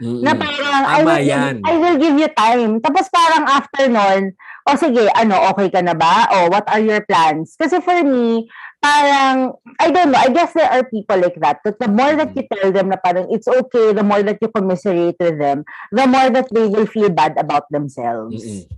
[0.00, 0.22] Mm-mm.
[0.22, 1.54] Na parang, I will, yan.
[1.64, 2.80] I will give you time.
[2.80, 4.32] Tapos parang after nun,
[4.66, 6.28] o sige, ano, okay ka na ba?
[6.32, 7.54] O what are your plans?
[7.60, 8.48] Kasi for me,
[8.80, 11.60] parang, I don't know, I guess there are people like that.
[11.64, 14.48] That the more that you tell them na parang it's okay, the more that you
[14.48, 18.44] commiserate with them, the more that they will feel bad about themselves.
[18.44, 18.68] Mm-mm.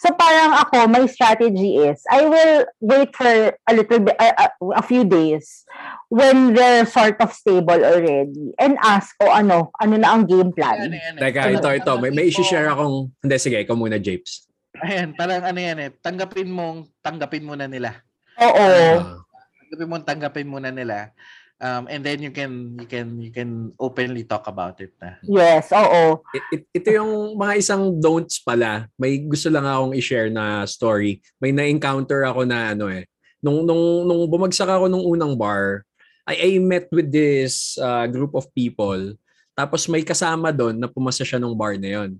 [0.00, 4.82] So parang ako, my strategy is, I will wait for a little bit, a- a
[4.82, 5.64] few days
[6.08, 10.86] when they're sort of stable already and ask, o ano, ano na ang game plan.
[10.86, 11.22] Ano yan eh.
[11.22, 11.92] Teka, ito, ito.
[11.98, 13.10] May, may isi-share akong...
[13.22, 14.46] Hindi, sige, ikaw muna, Japes.
[14.84, 17.96] Ayan, parang ano yan eh, tanggapin mong, tanggapin muna nila.
[18.36, 18.68] Oo.
[19.00, 19.24] Ah.
[19.64, 21.16] Tanggapin mo, tanggapin muna nila.
[21.56, 25.16] Um, and then you can, you can, you can openly talk about it na.
[25.24, 26.20] Yes, oo.
[26.36, 28.92] It- it- ito yung mga isang don'ts pala.
[29.00, 31.24] May gusto lang akong i-share na story.
[31.40, 33.08] May na-encounter ako na ano eh.
[33.40, 35.85] Nung, nung, nung bumagsak ako nung unang bar,
[36.26, 39.14] I, I met with this uh, group of people.
[39.54, 42.18] Tapos may kasama doon na pumasa siya nung bar na yon.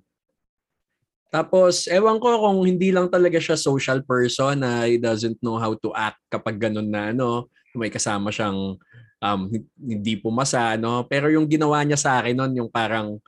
[1.26, 5.74] Tapos, ewan ko kung hindi lang talaga siya social person na he doesn't know how
[5.76, 8.78] to act kapag ganun na ano, may kasama siyang
[9.20, 9.40] um,
[9.76, 11.04] hindi pumasa, no?
[11.04, 13.20] Pero yung ginawa niya sa akin noon, yung parang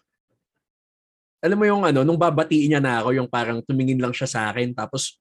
[1.38, 4.40] alam mo yung ano, nung babatiin niya na ako, yung parang tumingin lang siya sa
[4.50, 5.20] akin, tapos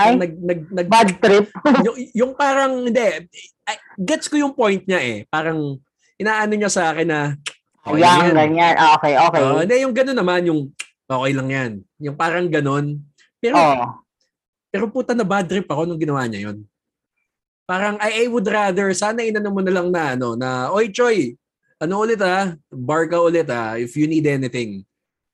[0.00, 1.46] Ay, nag, nag, nag, bad trip.
[1.86, 3.28] yung, yung parang, hindi,
[4.00, 5.16] gets ko yung point niya eh.
[5.28, 5.76] Parang,
[6.16, 7.20] inaano niya sa akin na,
[7.84, 8.34] okay lang yan.
[8.34, 8.74] ganyan.
[8.80, 9.42] Ah, Okay, okay.
[9.44, 10.60] Oo, hindi, yung gano'n naman, yung,
[11.04, 11.70] okay lang yan.
[12.00, 12.96] Yung parang gano'n.
[13.36, 14.00] Pero, Oh.
[14.72, 16.64] pero puta na bad trip ako nung ginawa niya yun.
[17.68, 21.36] Parang, I, I would rather, sana inano mo na lang na, ano, na, oy, Choy,
[21.76, 22.56] ano ulit ha?
[22.72, 24.86] Bar ka ulit ha, if you need anything.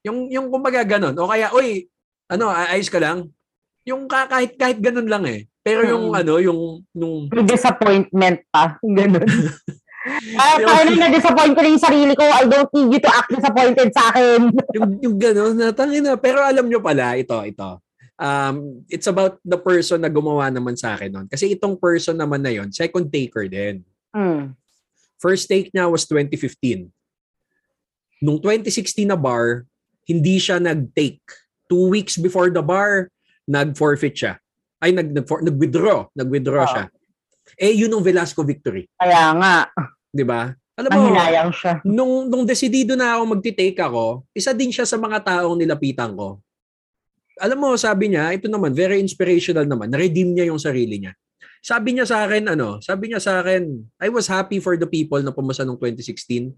[0.03, 1.15] Yung, yung kumbaga ganun.
[1.21, 1.87] O kaya, oy,
[2.27, 3.29] ano, ayos ka lang?
[3.89, 5.49] Yung ka- kahit, kahit ganun lang eh.
[5.65, 6.21] Pero yung, Hmm.
[6.21, 6.61] ano, yung,
[6.93, 8.77] nung, May disappointment pa.
[8.85, 9.25] Ganun.
[10.37, 12.23] Ay, Yung- paano na-disappoint ko na yung sarili ko?
[12.23, 14.41] I don't need you to act disappointed sa akin.
[14.77, 16.17] yung, yung gano'n, natangin na.
[16.17, 17.81] Pero alam nyo pala, ito, ito.
[18.19, 21.27] um, it's about the person na gumawa naman sa akin nun.
[21.31, 23.87] Kasi itong person naman na yon second taker din.
[24.11, 24.59] Mm.
[25.19, 26.91] First take niya was 2015.
[28.19, 29.63] Nung 2016 na bar,
[30.03, 31.23] hindi siya nag-take.
[31.71, 33.07] Two weeks before the bar,
[33.49, 34.33] nag-forfeit siya.
[34.79, 36.13] Ay, nag, nag, nag-withdraw.
[36.13, 36.71] Nag-withdraw Oo.
[36.71, 36.85] siya.
[37.57, 38.85] Eh, yun ang Velasco victory.
[39.01, 39.73] Kaya nga,
[40.13, 40.53] Di ba?
[40.79, 41.73] Alam mo, nanghinayang siya.
[41.83, 46.39] nung, nung desidido na ako magti-take ako, isa din siya sa mga taong nilapitan ko.
[47.39, 49.91] Alam mo, sabi niya, ito naman, very inspirational naman.
[49.91, 51.15] Na-redeem niya yung sarili niya.
[51.59, 53.67] Sabi niya sa akin, ano, sabi niya sa akin,
[53.99, 56.55] I was happy for the people na pumasa nung 2016.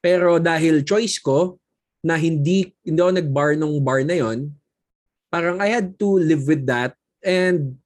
[0.00, 1.60] Pero dahil choice ko,
[1.98, 4.54] na hindi, hindi ako nag-bar nung bar na yon
[5.28, 6.96] parang I had to live with that.
[7.20, 7.76] And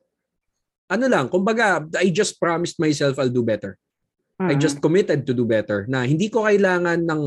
[0.86, 3.78] ano lang, kumbaga, I just promised myself I'll do better.
[4.42, 4.60] I Mm.
[4.60, 7.22] just committed to do better na hindi ko kailangan ng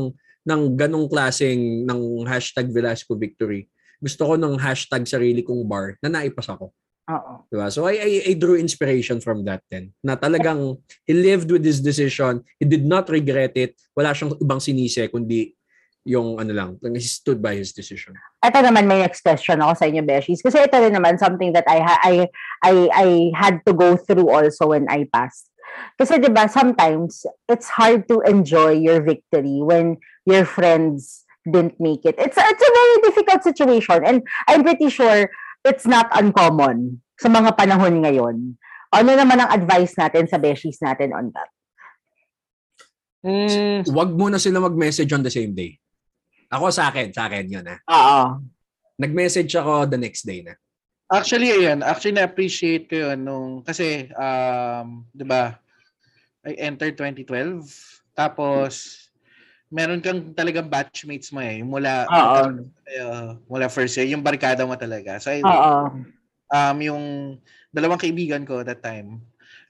[0.46, 3.66] ng ganong klaseng ng hashtag Velasco Victory.
[3.98, 6.70] Gusto ko ng hashtag sarili kong bar na naipas ako.
[7.06, 7.32] Oo.
[7.48, 7.66] Diba?
[7.72, 9.90] So I, I, I drew inspiration from that then.
[10.04, 10.76] Na talagang
[11.08, 12.44] he lived with his decision.
[12.60, 13.74] He did not regret it.
[13.96, 15.55] Wala siyang ibang sinise kundi
[16.06, 18.14] yung ano lang, he stood by his decision.
[18.38, 20.38] Ito naman may next question ako sa inyo, Beshies.
[20.38, 22.14] Kasi ito rin naman something that I ha- I
[22.62, 25.50] I I had to go through also when I passed.
[25.98, 32.06] Kasi 'di ba sometimes it's hard to enjoy your victory when your friends didn't make
[32.06, 32.14] it.
[32.22, 35.26] It's a, it's a very difficult situation and I'm pretty sure
[35.66, 38.54] it's not uncommon sa mga panahon ngayon.
[38.94, 41.50] Ano naman ang advice natin sa Beshies natin on that?
[43.26, 45.82] Mm, Huwag mo na sila mag-message on the same day.
[46.50, 47.76] Ako sa akin, sa akin yun ha.
[47.90, 48.20] Oo.
[48.96, 50.54] Nag-message ako the next day na.
[51.06, 51.86] Actually, ayan.
[51.86, 55.54] Actually, na-appreciate ko yun nung, kasi, um, di ba,
[56.46, 57.62] I entered 2012.
[58.14, 59.06] Tapos,
[59.70, 61.62] meron kang talagang batchmates mo eh.
[61.62, 62.40] Yung Mula, Oo.
[63.02, 65.18] uh, mula first year, yung barkada mo talaga.
[65.22, 65.94] So, I, Oo.
[66.50, 67.04] um, yung
[67.70, 69.22] dalawang kaibigan ko that time,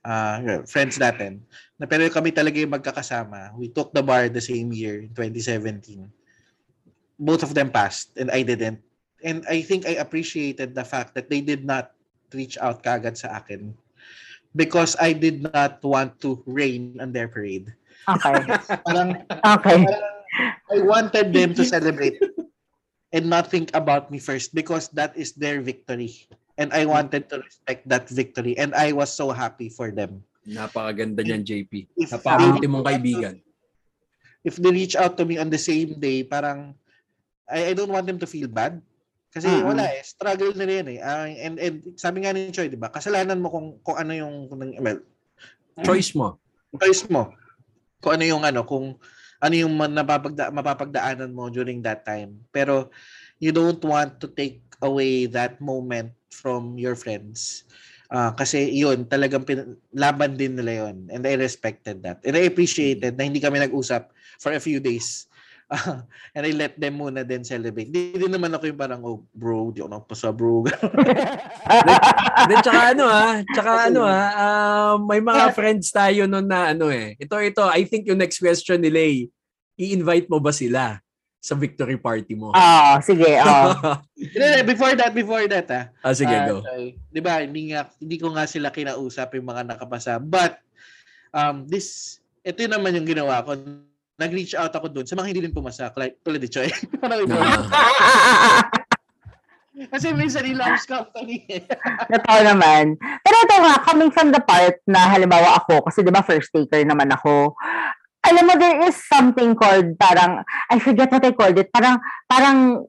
[0.05, 1.45] uh, friends natin,
[1.77, 3.53] na pero kami talaga yung magkakasama.
[3.61, 6.09] We took the bar the same year, 2017.
[7.19, 8.81] Both of them passed and I didn't.
[9.25, 11.97] And I think I appreciated the fact that they did not
[12.33, 13.73] reach out kagad sa akin
[14.57, 17.73] because I did not want to rain on their parade.
[18.09, 18.45] Okay.
[18.87, 19.85] Parang Okay.
[20.69, 22.21] I wanted them to celebrate
[23.13, 26.29] and not think about me first because that is their victory.
[26.59, 28.57] And I wanted to respect that victory.
[28.57, 30.25] And I was so happy for them.
[30.49, 31.73] Napakaganda niyan, JP.
[31.97, 33.37] If Napakabuti mong kaibigan.
[34.47, 36.79] If they reach out to me on the same day, parang
[37.51, 38.83] I, I don't want them to feel bad.
[39.31, 39.69] Kasi Mm-mm.
[39.69, 40.01] wala eh.
[40.01, 40.99] Struggle nila yan eh.
[41.05, 42.89] Ah, and, and sabi nga ni Choi, di ba?
[42.89, 45.01] Kasalanan mo kung, kung ano yung kung, well,
[45.85, 46.41] Choice mo.
[46.81, 47.37] choice mo.
[48.01, 48.97] Kung ano yung ano, kung
[49.37, 52.41] ano yung ma- napapagda, mapapagdaanan mo during that time.
[52.49, 52.89] Pero
[53.37, 57.69] you don't want to take away that moment from your friends.
[58.09, 61.13] Ah, kasi yun, talagang pin- laban din nila yun.
[61.13, 62.25] And I respected that.
[62.25, 64.09] And I appreciated na hindi kami nag-usap
[64.41, 65.29] for a few days.
[65.67, 67.91] Ah, and I let them muna din celebrate.
[67.91, 70.63] Hindi din naman ako yung parang, oh bro, di ako napasa bro.
[72.49, 76.87] Then tsaka ano ha, tsaka ano ha, ah, may mga friends tayo noon na ano
[76.87, 77.19] eh.
[77.19, 79.15] Ito, ito, I think yung next question ni Lay,
[79.75, 81.03] i-invite mo ba sila
[81.43, 82.55] sa victory party mo?
[82.55, 83.39] Oo, sige.
[83.39, 83.91] Oo.
[84.15, 85.85] Hindi, hindi, before that, before that ah.
[86.03, 86.63] ah, sige, Ah, go.
[86.63, 86.99] sorry.
[87.11, 87.43] 'Di ba?
[87.43, 90.19] Hindi nga hindi ko nga sila kinausap yung mga nakapasa.
[90.23, 90.59] But
[91.31, 93.55] um this ito yun naman yung ginawa ko.
[94.17, 96.73] Nag-reach out ako doon sa mga hindi din pumasa, like tulad ni Choy.
[97.05, 97.37] Parang iba.
[99.93, 101.45] Kasi may sarili akong company.
[101.53, 101.61] eh.
[102.17, 102.97] Totoo naman.
[102.97, 106.81] Pero ito nga, coming from the part na halimbawa ako, kasi di ba first taker
[106.81, 107.53] naman ako,
[108.25, 110.41] alam mo, there is something called parang,
[110.73, 112.89] I forget what I called it, parang, parang,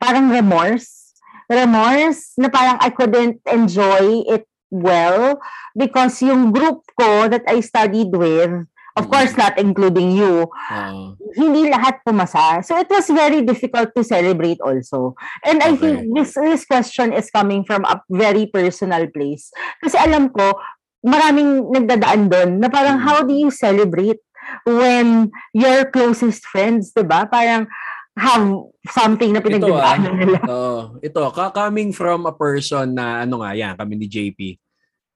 [0.00, 1.12] parang remorse.
[1.52, 5.36] Remorse na parang I couldn't enjoy it well
[5.76, 8.64] because yung group ko that I studied with,
[8.96, 9.12] of Mm.
[9.12, 12.60] course not including you, ah, hindi lahat pumasa.
[12.60, 15.16] So it was very difficult to celebrate also.
[15.44, 15.80] And I Okay.
[15.80, 19.48] think this this question is coming from a very personal place.
[19.80, 20.56] Kasi alam ko,
[21.02, 23.04] maraming nagdadaan doon na parang Mm.
[23.04, 24.20] how do you celebrate
[24.68, 27.24] when your closest friends, 'di ba?
[27.26, 27.64] Parang
[28.12, 28.44] have
[28.92, 30.38] something na pinagdadaanan nila.
[30.52, 31.00] Oo.
[31.00, 31.20] ito,
[31.56, 34.60] coming from a person na ano nga yan, kami ni JP.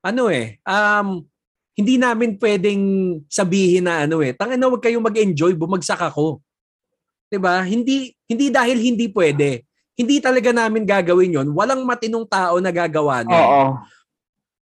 [0.00, 1.20] Ano eh, um,
[1.76, 2.82] hindi namin pwedeng
[3.28, 6.40] sabihin na ano eh, tangin na wag kayong mag-enjoy, bumagsak ako.
[7.28, 7.60] 'Di ba?
[7.62, 9.60] Hindi hindi dahil hindi pwede.
[9.92, 11.48] Hindi talaga namin gagawin 'yon.
[11.52, 13.36] Walang matinong tao na gagawa nun.
[13.36, 13.64] Oo.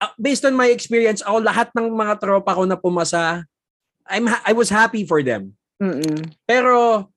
[0.02, 3.46] Uh, based on my experience, ako lahat ng mga tropa ko na pumasa,
[4.06, 5.54] I'm ha- I was happy for them.
[5.82, 6.26] Mm-mm.
[6.46, 7.10] Pero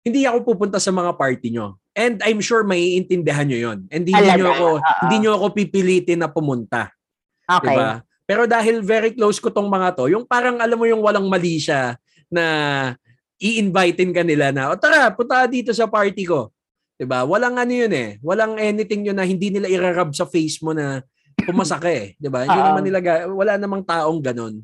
[0.00, 1.76] hindi ako pupunta sa mga party nyo.
[1.92, 3.78] And I'm sure maiintindihan nyo yon.
[3.92, 5.00] And hindi Talaga, nyo ako, oo.
[5.04, 6.88] hindi nyo ako pipilitin na pumunta.
[7.48, 7.72] Okay.
[7.72, 7.90] Diba?
[8.28, 11.56] Pero dahil very close ko tong mga to, yung parang alam mo yung walang mali
[11.56, 11.96] siya
[12.28, 12.44] na
[13.40, 16.52] i-invitein ka nila na, o tara, punta dito sa party ko.
[16.98, 17.22] 'Di ba?
[17.22, 18.18] Walang ano yun eh.
[18.20, 21.00] Walang anything yun na hindi nila irarab sa face mo na
[21.46, 22.18] pumasa ka eh.
[22.18, 22.44] 'Di ba?
[22.44, 24.60] Hindi naman nila, ga- wala namang taong ganon.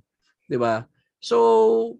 [0.50, 0.82] 'Di ba?
[1.22, 1.96] So,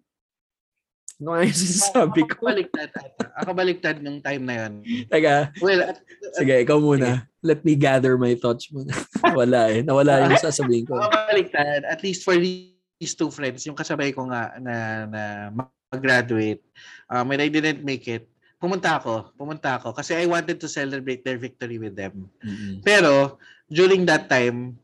[1.16, 2.42] ano nga yung sinasabi Ako ko?
[2.44, 2.90] baliktad.
[3.38, 4.72] Ako baliktad nung time na yun.
[5.06, 5.98] Teka, Well, at,
[6.34, 7.30] sige, ikaw muna.
[7.40, 8.90] Let me gather my thoughts muna.
[9.38, 9.80] Wala eh.
[9.84, 10.98] Nawala yung sasabihin ko.
[10.98, 14.74] ako baliktad, at least for these two friends, yung kasabay ko nga na,
[15.06, 15.22] na
[15.54, 16.62] mag-graduate,
[17.08, 18.26] um, when I didn't make it,
[18.58, 19.30] pumunta ako.
[19.36, 19.92] Pumunta ako.
[19.92, 22.26] Kasi I wanted to celebrate their victory with them.
[22.40, 22.80] Mm-mm.
[22.82, 23.38] Pero,
[23.68, 24.74] during that time,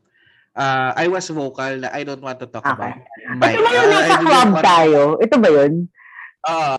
[0.53, 2.77] uh, I was vocal na I don't want to talk Okay.
[2.77, 2.95] about
[3.35, 3.51] my...
[3.51, 5.01] Ito ba uh, I nasa club tayo?
[5.17, 5.73] Ito ba yun?
[6.41, 6.73] Ah.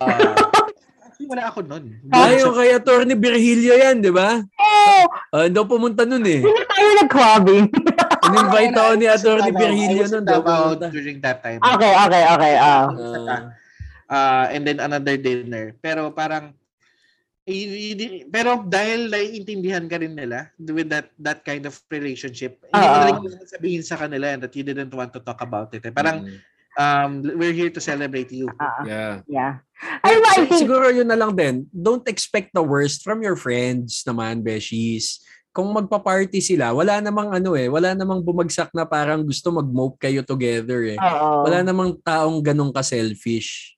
[1.06, 1.84] actually, wala ako nun.
[2.10, 3.14] Ay, yung kay Atty.
[3.14, 4.42] Virgilio yan, di ba?
[4.42, 4.96] Oo!
[5.30, 6.42] Uh, daw pumunta nun eh.
[6.42, 7.66] Hindi tayo nag-clubbing.
[8.26, 9.28] In-invite ako ni Atty.
[9.30, 10.24] I Virgilio nun.
[10.26, 10.86] Daw pumunta.
[10.90, 11.62] during that time.
[11.62, 12.54] okay, okay, okay.
[12.58, 12.86] ah.
[12.90, 13.40] Ah.
[14.10, 15.72] uh, and then another dinner.
[15.78, 16.52] Pero parang
[17.42, 22.86] i- i- pero dahil naiintindihan ka rin nila with that that kind of relationship, hindi
[22.86, 25.82] mo na rin sabihin sa kanila that you didn't want to talk about it.
[25.82, 25.90] Eh.
[25.90, 26.38] Parang Mm.
[26.76, 28.48] Um, we're here to celebrate you.
[28.56, 29.12] Ah, Yeah.
[29.26, 29.52] yeah.
[29.82, 31.66] I Si- think, siguro yun na lang din.
[31.68, 35.18] Don't expect the worst from your friends naman, beshies.
[35.52, 40.24] Kung magpa-party sila, wala namang ano eh, wala namang bumagsak na parang gusto mag-mope kayo
[40.24, 40.96] together eh.
[40.96, 41.44] oo.
[41.44, 43.76] Wala namang taong ganun ka-selfish.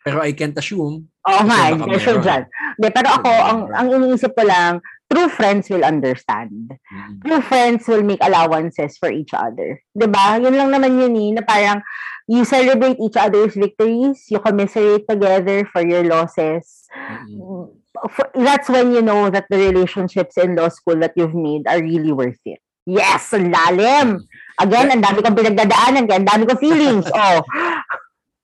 [0.00, 1.04] Pero I can't assume.
[1.24, 2.42] Oo nga, baka hindi sure dyan.
[2.76, 4.72] Hindi, pero ako, ang, ang iniisip ko lang,
[5.14, 6.74] true friends will understand.
[6.90, 7.22] Mm.
[7.22, 9.78] True friends will make allowances for each other.
[9.94, 10.42] ba?
[10.42, 11.86] Yun lang naman yun eh, na parang
[12.26, 16.90] you celebrate each other's victories, you commiserate together for your losses.
[16.90, 17.70] Mm-mm.
[18.10, 21.78] For- That's when you know that the relationships in law school that you've made are
[21.78, 22.58] really worth it.
[22.84, 24.26] Yes, lalim.
[24.60, 27.06] Again, ang dami kong pinagdadaanan, kaya ang dami kong feelings.
[27.16, 27.40] Oh,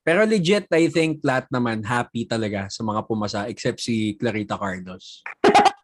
[0.00, 5.20] Pero legit, I think lahat naman happy talaga sa mga pumasa except si Clarita Cardos.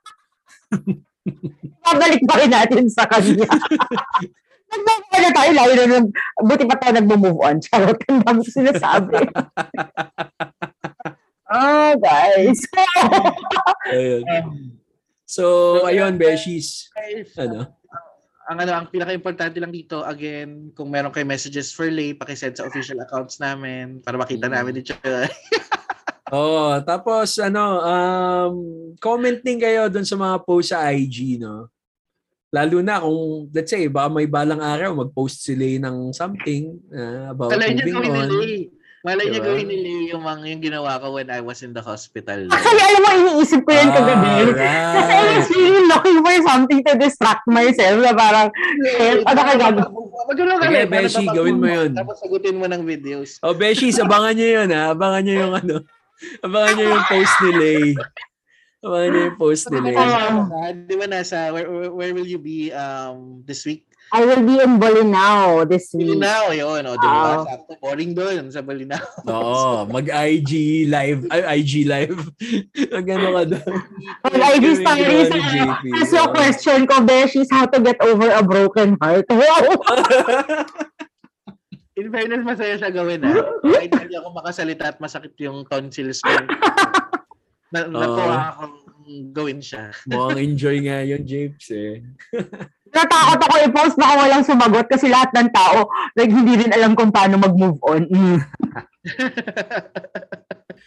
[1.86, 3.46] babalik pa rin natin sa kanya.
[4.70, 6.08] Nag-move on na tayo, lalo na nung,
[6.42, 7.62] buti pa tayo nag-move on.
[7.62, 9.18] Charot, ang dami sinasabi.
[11.46, 12.58] Ah, guys.
[13.86, 14.26] Ayun.
[15.22, 16.90] So, ayun, beshies.
[17.38, 17.70] Ano?
[18.46, 22.66] ang ano, ang pinaka-importante lang dito, again, kung meron kayo messages for Lay, pakisend sa
[22.66, 24.54] official accounts namin para makita Mm.
[24.54, 25.26] namin ni Choy.
[26.34, 28.54] Oh, tapos ano, um,
[28.98, 31.70] comment din kayo dun sa mga post sa IG, no?
[32.50, 37.54] Lalo na kung, let's say, baka may balang araw, mag-post sila ng something uh, about
[37.54, 38.30] Malay niya moving gawin ni on.
[38.42, 38.58] Lay.
[39.06, 39.46] Malay niya Diba?
[39.54, 42.48] gawin ni Lay yung, mga, yung ginawa ko when I was in the hospital.
[42.54, 44.30] Actually, alam mo, iniisip ko yan kagabi.
[44.50, 48.48] Kasi I was really looking for something to distract myself na parang,
[48.82, 49.86] shit, ano ka gagawin?
[50.26, 51.90] Ka Lay, para Beshi, tapos gawin mo yun.
[51.94, 53.38] Tapos sagutin mo ng videos.
[53.46, 54.82] Oh, Beshi, abangan nyo yun, ha?
[54.90, 55.74] Abangan nyo yung ano.
[56.44, 57.86] Abangan nyo yung post ni Lay.
[58.80, 59.96] Abangan nyo yung post ni Lay.
[59.96, 60.72] Ah.
[60.72, 63.84] Di ba nasa, where, where, will you be um this week?
[64.14, 66.14] I will be in Bolinao this week.
[66.14, 66.86] Bolinao, yun.
[66.86, 67.42] O, di ba?
[67.42, 67.42] Wow.
[67.42, 69.02] Sakto, boring doon sa Bolinao.
[69.26, 71.26] Oo, mag-IG live.
[71.26, 72.14] Ay, IG live.
[72.94, 73.74] Mag-ano ka doon.
[74.22, 74.86] Mag-IG ni
[75.42, 75.82] JP.
[75.90, 79.26] Kasi yung question ko, Besh, is how to get over a broken heart.
[79.36, 79.74] Wow!
[81.96, 83.40] In fairness, masaya siya gawin ah.
[83.64, 86.28] Kahit hindi ako makasalita at masakit yung tonsils ko.
[87.72, 88.76] Na, nakuha akong
[89.32, 89.90] gawin siya.
[90.06, 92.04] Mukhang enjoy nga yun, Japes eh.
[92.96, 97.10] Natakot ako i-post baka walang sumagot kasi lahat ng tao like, hindi rin alam kung
[97.10, 98.06] paano mag-move on.
[98.06, 98.38] Mm.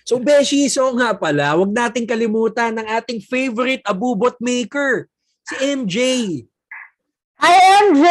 [0.10, 5.06] So, Beshi, so nga pala, wag nating kalimutan ng ating favorite abubot maker,
[5.46, 5.98] si MJ.
[7.40, 7.56] Hi,
[7.88, 8.08] MJ!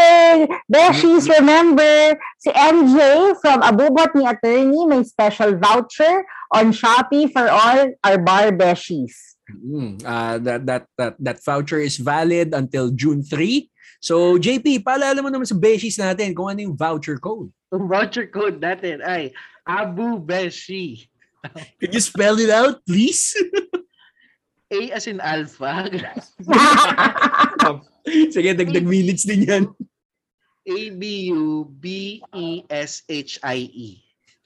[0.72, 7.92] Beshies, remember, si MJ from Abubot ni Attorney may special voucher on Shopee for all
[8.08, 9.36] our bar Beshies.
[9.52, 13.68] Mm, uh, that, that, that, that voucher is valid until June 3.
[14.00, 17.52] So, JP, paalala mo naman sa Beshies natin kung ano yung voucher code.
[17.68, 19.36] Ang voucher code natin ay
[19.68, 21.04] Abu Beshi.
[21.76, 23.36] Can you spell it out, please?
[24.68, 25.88] A as in alpha.
[28.32, 29.64] Sige, dagdag minutes din yan.
[30.68, 32.28] A-B-U-B-E-S-H-I-E.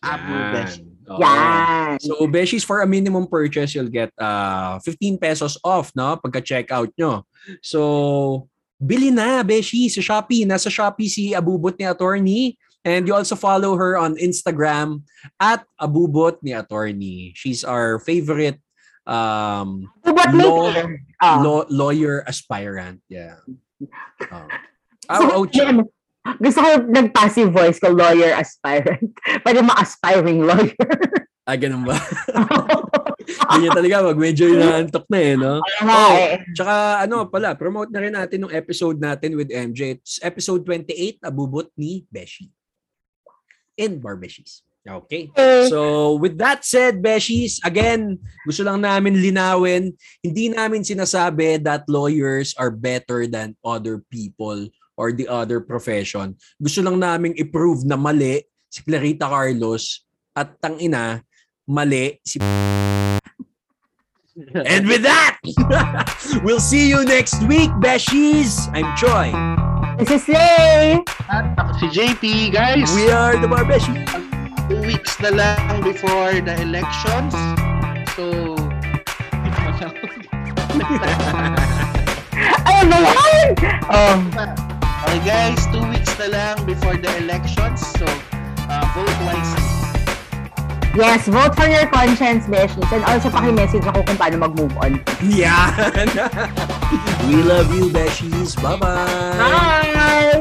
[0.02, 0.50] Abu Yan.
[0.54, 0.82] Beshi.
[1.10, 1.18] Oo.
[1.18, 1.98] Yan.
[1.98, 6.18] So, Beshies, for a minimum purchase, you'll get uh, 15 pesos off, no?
[6.18, 7.26] Pagka-checkout nyo.
[7.62, 8.46] So,
[8.78, 10.46] bili na, Beshi, sa Shopee.
[10.46, 12.58] Nasa Shopee si Abubot ni Attorney.
[12.82, 15.06] And you also follow her on Instagram
[15.38, 17.30] at Abubot ni Attorney.
[17.38, 18.58] She's our favorite
[19.06, 19.90] um,
[20.32, 20.72] Law-
[21.22, 21.38] ah.
[21.42, 23.00] law- lawyer aspirant.
[23.08, 23.38] Yeah.
[24.30, 24.48] Um,
[25.02, 25.82] So, oh, oh, yun.
[26.38, 29.10] gusto ko nag-passive voice ko, lawyer aspirant.
[29.44, 30.78] Pwede ma-aspiring lawyer.
[31.50, 31.98] ah, ganun ba?
[33.52, 35.58] Ganyan talaga, pag medyo inaantok na eh, no?
[35.82, 36.10] Oh.
[36.14, 36.42] eh.
[36.54, 39.98] Tsaka ano pala, promote na rin natin yung episode natin with MJ.
[39.98, 42.48] It's episode 28, abubot ni Beshi.
[43.74, 44.62] In Barbeshies.
[44.82, 45.30] Okay.
[45.30, 45.70] Okay.
[45.70, 52.50] So, with that said, Beshies, again, gusto lang namin linawin, hindi namin sinasabi that lawyers
[52.58, 54.66] are better than other people
[54.98, 56.34] or the other profession.
[56.58, 60.02] Gusto lang namin i-prove na mali si Clarita Carlos
[60.34, 61.22] at tangina,
[61.62, 62.42] mali si
[64.56, 65.38] And with that,
[66.42, 68.66] we'll see you next week, Beshies.
[68.72, 69.30] I'm Choi.
[70.00, 71.04] This is Lay.
[71.28, 72.24] At ako si JP,
[72.56, 72.88] guys.
[72.96, 74.31] We are the Barbeshies.
[74.68, 77.34] Two weeks na lang before the elections.
[78.14, 78.54] So,
[82.66, 83.46] Ayun na yan!
[83.92, 84.16] Oh,
[85.06, 87.80] okay guys, two weeks na lang before the elections.
[87.98, 88.06] So,
[88.66, 89.72] uh, vote wisely.
[90.94, 92.90] yes, vote for your conscience, besties.
[92.92, 95.00] And also, paki-message ako kung paano mag-move on.
[95.24, 96.08] Yan.
[97.28, 98.56] we love you, Beshies.
[98.60, 99.36] Bye-bye.
[99.36, 100.31] Bye!